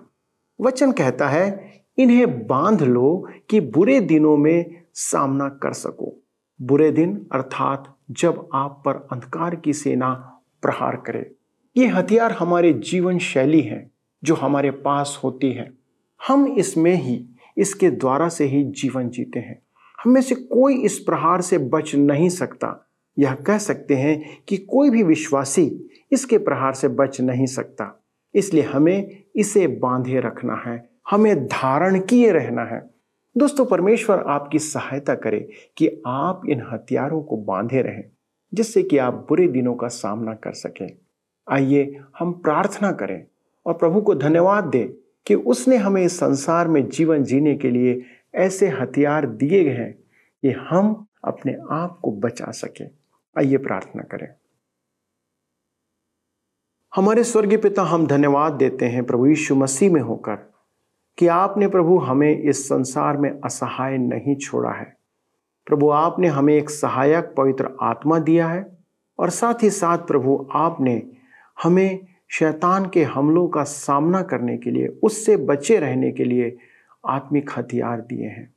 वचन 0.62 0.92
कहता 0.92 1.30
है, 1.30 1.72
इन्हें 1.98 2.48
बाँध 2.48 2.84
लो 2.84 3.30
कि 3.50 3.60
बुरे 3.60 4.00
दिनों 4.00 4.38
में 4.38 4.84
सामना 4.94 5.50
कर 5.50 5.74
सको। 5.74 6.24
बुरे 6.62 6.92
दिन 6.92 7.28
अर्थात 7.32 7.91
जब 8.12 8.50
आप 8.54 8.84
पर 8.86 9.08
अंधकार 9.12 9.56
की 9.56 9.74
सेना 9.74 10.42
प्रहार 10.62 10.96
करे। 10.96 11.36
ये 11.78 11.88
हथियार 11.88 12.32
हमारे 12.32 12.74
जीवन 12.74 13.18
शैली 13.18 13.62
है, 13.62 13.92
जो 14.24 14.36
हमारे 14.36 14.72
पास 14.72 15.22
होती 15.24 15.52
है। 15.52 15.72
हम 16.28 16.48
इसमें 16.48 16.96
ही, 16.96 17.30
इसके 17.58 17.90
द्वारा 17.90 18.30
से 18.30 18.46
ही 18.46 18.64
जीवन 18.64 19.10
जीते 19.10 19.40
हैं। 19.40 19.62
हम 20.04 20.12
में 20.12 20.22
से 20.22 20.36
कोई 20.36 20.82
इस 20.82 21.00
प्रहार 21.00 21.42
से 21.42 21.58
बच 21.58 21.96
नहीं 21.96 22.30
सकता। 22.30 22.88
यह 23.20 23.34
कह 23.34 23.58
सकते 23.58 23.96
हैं 23.96 24.38
कि 24.48 24.58
कोई 24.58 24.90
भी 24.90 25.04
विश्वासी 25.04 25.90
इसके 26.12 26.38
प्रहार 26.38 26.74
से 26.74 26.88
बच 26.88 27.22
नहीं 27.22 27.46
सकता। 27.46 28.04
इसलिए 28.36 28.64
हमें 28.64 29.24
इसे 29.36 29.68
बांधे 29.68 30.20
रखना 30.20 30.64
है, 30.68 30.90
हमें 31.12 31.46
धारण 31.46 32.00
किए 32.00 32.32
रहना 32.32 32.62
है। 32.62 32.91
दोस्तों, 33.38 33.66
परमेश्वर 33.66 34.20
आपकी 34.20 34.60
सहायता 34.60 35.16
करे 35.16 35.50
कि 35.78 36.02
आप 36.08 36.42
इन 36.50 36.62
हथियारों 36.72 37.24
को 37.24 37.38
बांधे 37.38 37.82
रहें, 37.82 38.04
जिससे 38.54 38.84
कि 38.84 38.98
आप 38.98 39.14
बुरे 39.14 39.48
दिनों 39.48 39.76
का 39.76 39.88
सामना 39.88 40.34
कर 40.34 40.52
सकें। 40.52 40.98
आइए, 41.50 42.02
हम 42.20 42.32
प्रार्थना 42.32 42.92
करें 42.92 43.26
और 43.66 43.74
प्रभु 43.74 44.02
को 44.02 44.16
धन्यवाद 44.16 44.64
दें 44.64 44.90
कि 45.28 45.36
उसने 45.36 45.78
हमें 45.78 46.04
इस 46.04 46.18
संसार 46.18 46.68
में 46.68 46.90
जीवन 46.90 47.24
जीने 47.24 47.56
के 47.56 47.70
लिए 47.70 48.04
ऐसे 48.36 48.68
हथियार 48.68 49.26
दिए 49.26 49.64
गए 49.64 49.70
हैं 49.70 49.94
कि 50.42 50.52
हम 50.52 51.06
अपने 51.24 51.58
आप 51.72 52.00
को 52.04 52.12
बचा 52.12 52.52
सकें। 52.52 52.90
आइए 53.38 53.58
प्रार्थना 53.58 54.04
करें। 54.04 54.28
हमारे 56.96 57.24
स्वर्गीय 57.24 57.58
पिता, 57.58 57.82
हम 57.82 58.08
धन्यवाद 58.08 58.54
देते 58.54 58.86
हैं 58.86 59.04
प्रभु 59.04 59.28
यीशु 59.28 59.56
मसीह 59.56 59.92
में 59.92 60.02
होकर। 60.02 60.51
कि 61.18 61.28
आपने 61.28 61.68
प्रभु 61.68 61.98
हमें 61.98 62.40
इस 62.40 62.66
संसार 62.70 63.18
में 63.18 63.42
असहाय 63.42 63.98
नहीं 63.98 64.36
छोड़ा 64.36 64.72
है। 64.72 64.98
प्रभु 65.66 65.90
आपने 65.90 66.28
हमें 66.28 66.54
एक 66.54 66.70
सहायक 66.70 67.34
पवित्र 67.38 67.70
आत्मा 67.82 68.20
दिया 68.20 68.48
है 68.48 68.78
और 69.20 69.30
साथ 69.30 69.64
ही 69.64 69.70
साथ 69.70 69.98
प्रभु 69.98 70.48
आपने 70.52 71.04
हमें 71.64 72.00
शैतान 72.30 72.86
के 72.86 73.04
हमलों 73.04 73.48
का 73.48 73.64
सामना 73.64 74.22
करने 74.22 74.58
के 74.58 74.72
लिए, 74.72 74.88
उससे 74.88 75.38
बचे 75.38 75.78
रहने 75.78 76.12
के 76.12 76.24
लिए 76.24 76.58
आत्मिक 77.08 77.50
हथियार 77.58 78.02
दिए 78.02 78.28
हैं। 78.28 78.54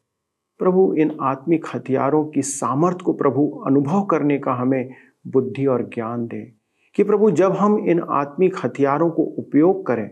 प्रभु, 0.58 0.94
इन 0.98 1.16
आत्मिक 1.20 1.66
हथियारों 1.74 2.24
की 2.24 2.42
सामर्थ्य 2.42 3.04
को 3.04 3.12
प्रभु 3.12 3.64
अनुभव 3.66 4.02
करने 4.02 4.38
का 4.38 4.52
हमें 4.52 4.90
बुद्धि 5.26 5.66
और 5.66 5.90
ज्ञान 5.94 6.26
दे 6.26 6.52
कि 6.94 7.04
प्रभु, 7.04 7.30
जब 7.30 7.52
हम 7.52 7.78
इन 7.78 8.04
आत्मिक 8.10 8.56
हथियारों 8.64 9.10
को 9.10 9.22
उपयोग 9.22 9.86
करें 9.86 10.10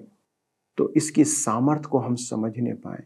तो 0.76 0.92
इसकी 0.96 1.24
सामर्थ्य 1.24 1.88
को 1.90 1.98
हम 1.98 2.14
समझने 2.14 2.72
पाए 2.72 3.02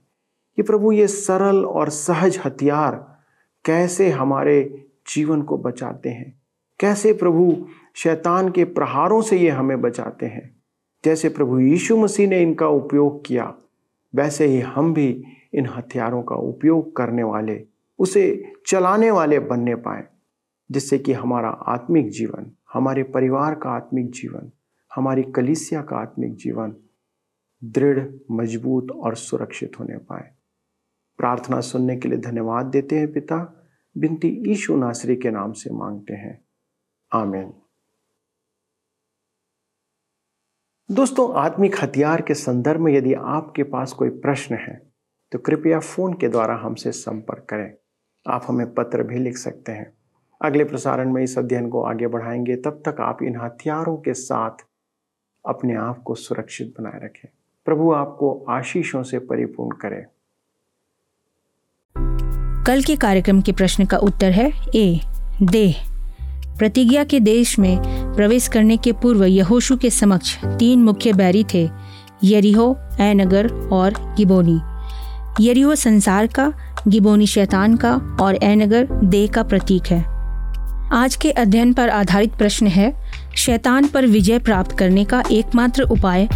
कि 0.57 0.63
प्रभु, 0.63 0.93
ये 0.93 1.07
सरल 1.07 1.65
और 1.65 1.89
सहज 1.89 2.39
हथियार 2.47 3.19
कैसे 3.65 4.11
हमारे 4.11 4.87
जीवन 5.15 5.43
को 5.43 5.59
बचाते 5.59 6.09
हैं? 6.09 6.43
कैसे 6.81 7.13
प्रभु 7.13 7.67
शैतान 7.95 8.49
के 8.49 8.65
प्रहारों 8.65 9.23
से 9.23 9.39
ये 9.39 9.51
हमें 9.51 9.81
बचाते 9.81 10.27
हैं? 10.27 10.57
जैसे 11.05 11.29
प्रभु 11.29 11.59
यीशु 11.59 11.97
मसीह 11.97 12.29
ने 12.29 12.43
इनका 12.43 12.69
उपयोग 12.69 13.27
किया, 13.27 13.55
वैसे 14.15 14.47
ही 14.47 14.61
हम 14.61 14.95
भी 14.95 15.25
इन 15.55 15.67
हथियारों 15.67 16.23
का 16.23 16.35
उपयोग 16.35 16.97
करने 16.97 17.23
वाले, 17.23 17.65
उसे 17.99 18.53
चलाने 18.67 19.11
वाले 19.11 19.39
बनने 19.39 19.75
पाए, 19.75 20.05
जिससे 20.71 20.99
कि 20.99 21.13
हमारा 21.13 21.49
आत्मिक 21.49 22.11
जीवन, 22.11 22.51
हमारे 22.73 23.03
परिवार 23.03 23.55
का 23.55 23.71
आत्मिक 23.71 24.11
जीवन, 24.11 24.51
हमारी 24.95 25.23
कलिसिया 25.23 25.83
का 25.83 25.97
आत्मिक 25.97 26.35
जीवन 26.35 26.75
दृढ़, 27.65 28.09
मज़बूत 28.31 28.91
और 28.91 29.15
सुरक्षित 29.15 29.79
होने 29.81 29.99
पाए। 29.99 30.35
प्रार्थना 31.19 31.61
सुनने 31.61 31.97
के 31.97 32.09
लिए 32.09 32.19
धन्यवाद 32.19 32.67
देते 32.67 32.99
हैं 32.99 33.13
पिता। 33.13 33.69
बिनती 33.97 34.29
ईशु 34.53 34.77
नासरी 34.77 35.17
के 35.17 35.31
नाम 35.31 35.53
से 35.53 35.71
मांगते 35.71 36.15
हैं। 36.15 36.45
आमीन। 37.13 37.53
दोस्तों, 40.91 41.35
आत्मिक 41.35 41.77
हथियार 41.83 42.23
के 42.23 42.35
संदर्भ 42.35 42.81
में 42.81 42.93
यदि 42.93 43.15
आपके 43.15 43.63
पास 43.63 43.93
कोई 43.93 44.09
प्रश्न 44.09 44.55
है 44.55 44.93
तो 45.33 45.39
कृपया 45.39 45.79
फ़ोन 45.81 46.15
के 46.15 46.29
द्वारा 46.29 46.57
हमसे 46.57 46.93
संपर्क 46.93 47.47
करें। 47.51 47.75
आप 48.27 48.45
हमें 48.49 48.75
पत्र 48.75 49.03
भी 49.03 49.19
लिख 49.19 49.37
सकते 49.37 49.73
हैं। 49.73 49.93
अगले 50.43 50.65
प्रसारण 50.65 51.13
में 51.13 51.23
इस 51.23 51.39
अध्ययन 51.39 51.69
को 51.69 51.83
आगे 51.83 52.07
बढ़ाएँगे। 52.07 52.57
तब 52.57 52.83
तक 52.89 53.01
आप 53.01 53.23
इन 53.23 53.37
हथियारों 53.37 53.97
के 53.97 54.15
साथ 54.15 54.57
अपने 55.45 55.75
आप 55.75 56.03
को 56.03 56.15
सुरक्षित 56.15 56.75
बनाए 56.79 57.01
रखें। 57.05 57.29
प्रभु 57.67 57.93
आपको 57.93 58.47
आशीषों 58.49 59.03
से 59.03 59.19
परिपूर्ण 59.19 59.77
करे। 59.77 60.05
कल 62.67 62.83
के 62.83 62.97
कार्यक्रम 62.97 63.41
के 63.41 63.53
प्रश्न 63.53 63.85
का 63.85 63.97
उत्तर 63.97 64.31
है 64.31 64.53
ए, 64.75 65.01
देह। 65.43 65.77
प्रतिज्ञा 66.59 67.05
के 67.05 67.21
देश 67.21 67.59
में 67.59 67.79
प्रवेश 68.17 68.49
करने 68.49 68.77
के 68.77 68.93
पूर्व 68.93 69.25
यहोशु 69.25 69.77
के 69.77 69.91
समक्ष 69.91 70.45
तीन 70.45 70.83
मुख्य 70.83 71.13
बैरी 71.13 71.45
थे, 71.55 71.71
यरीहो, 72.25 72.77
एनगर 73.01 73.53
और 73.73 74.15
गिबोनी। 74.15 74.61
यरीहो 75.41 75.75
संसार 75.75 76.27
का, 76.27 76.53
गिबोनी 76.89 77.27
शैतान 77.27 77.77
का 77.77 78.17
और 78.21 78.35
एनगर 78.35 78.89
देह 79.05 79.31
का 79.35 79.43
प्रतीक 79.43 79.83
है। 79.87 80.17
आज 80.93 81.17
के 81.17 81.31
अध्ययन 81.31 81.73
पर 81.73 81.89
आधारित 81.89 82.35
प्रश्न 82.35 82.67
है, 82.67 82.95
शैतान 83.37 83.89
पर 83.89 84.07
विजय 84.07 84.39
प्राप्त 84.39 84.79
करने 84.79 85.05
का 85.05 85.23
एकमात्र 85.33 85.83
उपाय 85.83 86.29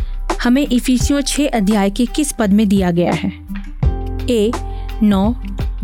हमें 0.45 0.67
इफिसियों 0.73 1.21
छः 1.21 1.49
अध्याय 1.49 1.91
के 1.91 2.07
किस 2.07 2.33
पद 2.33 2.53
में 2.53 2.69
दिया 2.69 2.91
गया 2.91 3.13
है? 3.13 3.33
ए 4.31 4.53
नौ 5.03 5.35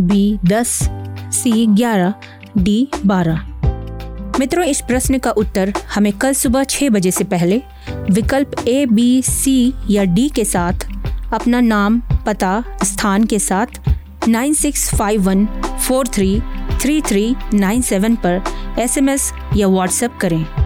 बी 0.00 0.38
दस 0.44 0.88
सी 1.32 1.66
ग्यारह 1.66 2.14
डी 2.58 2.88
बारह। 3.06 3.36
मित्रों, 4.40 4.64
इस 4.64 4.80
प्रश्न 4.80 5.18
का 5.18 5.30
उत्तर 5.30 5.72
हमें 5.94 6.12
कल 6.12 6.32
सुबह 6.32 6.64
छः 6.64 6.90
बजे 6.90 7.10
से 7.10 7.24
पहले 7.24 7.62
विकल्प 8.10 8.50
ए 8.68 8.86
बी 8.86 9.22
सी 9.22 9.74
या 9.90 10.04
डी 10.04 10.28
के 10.28 10.44
साथ, 10.44 10.72
अपना 11.32 11.60
नाम, 11.60 12.02
पता, 12.26 12.64
स्थान 12.84 13.24
के 13.24 13.38
साथ, 13.38 13.66
nine 14.28 14.54
six 14.54 14.94
five 14.94 15.22
one 15.22 15.46
four 15.86 16.08
three 16.08 16.40
three 16.80 17.00
three 17.00 17.36
nine 17.54 17.82
seven 17.82 18.16
पर 18.16 18.42
एसएमएस 18.78 19.32
या 19.56 19.68
व्हाट्सएप 19.68 20.18
करें। 20.20 20.65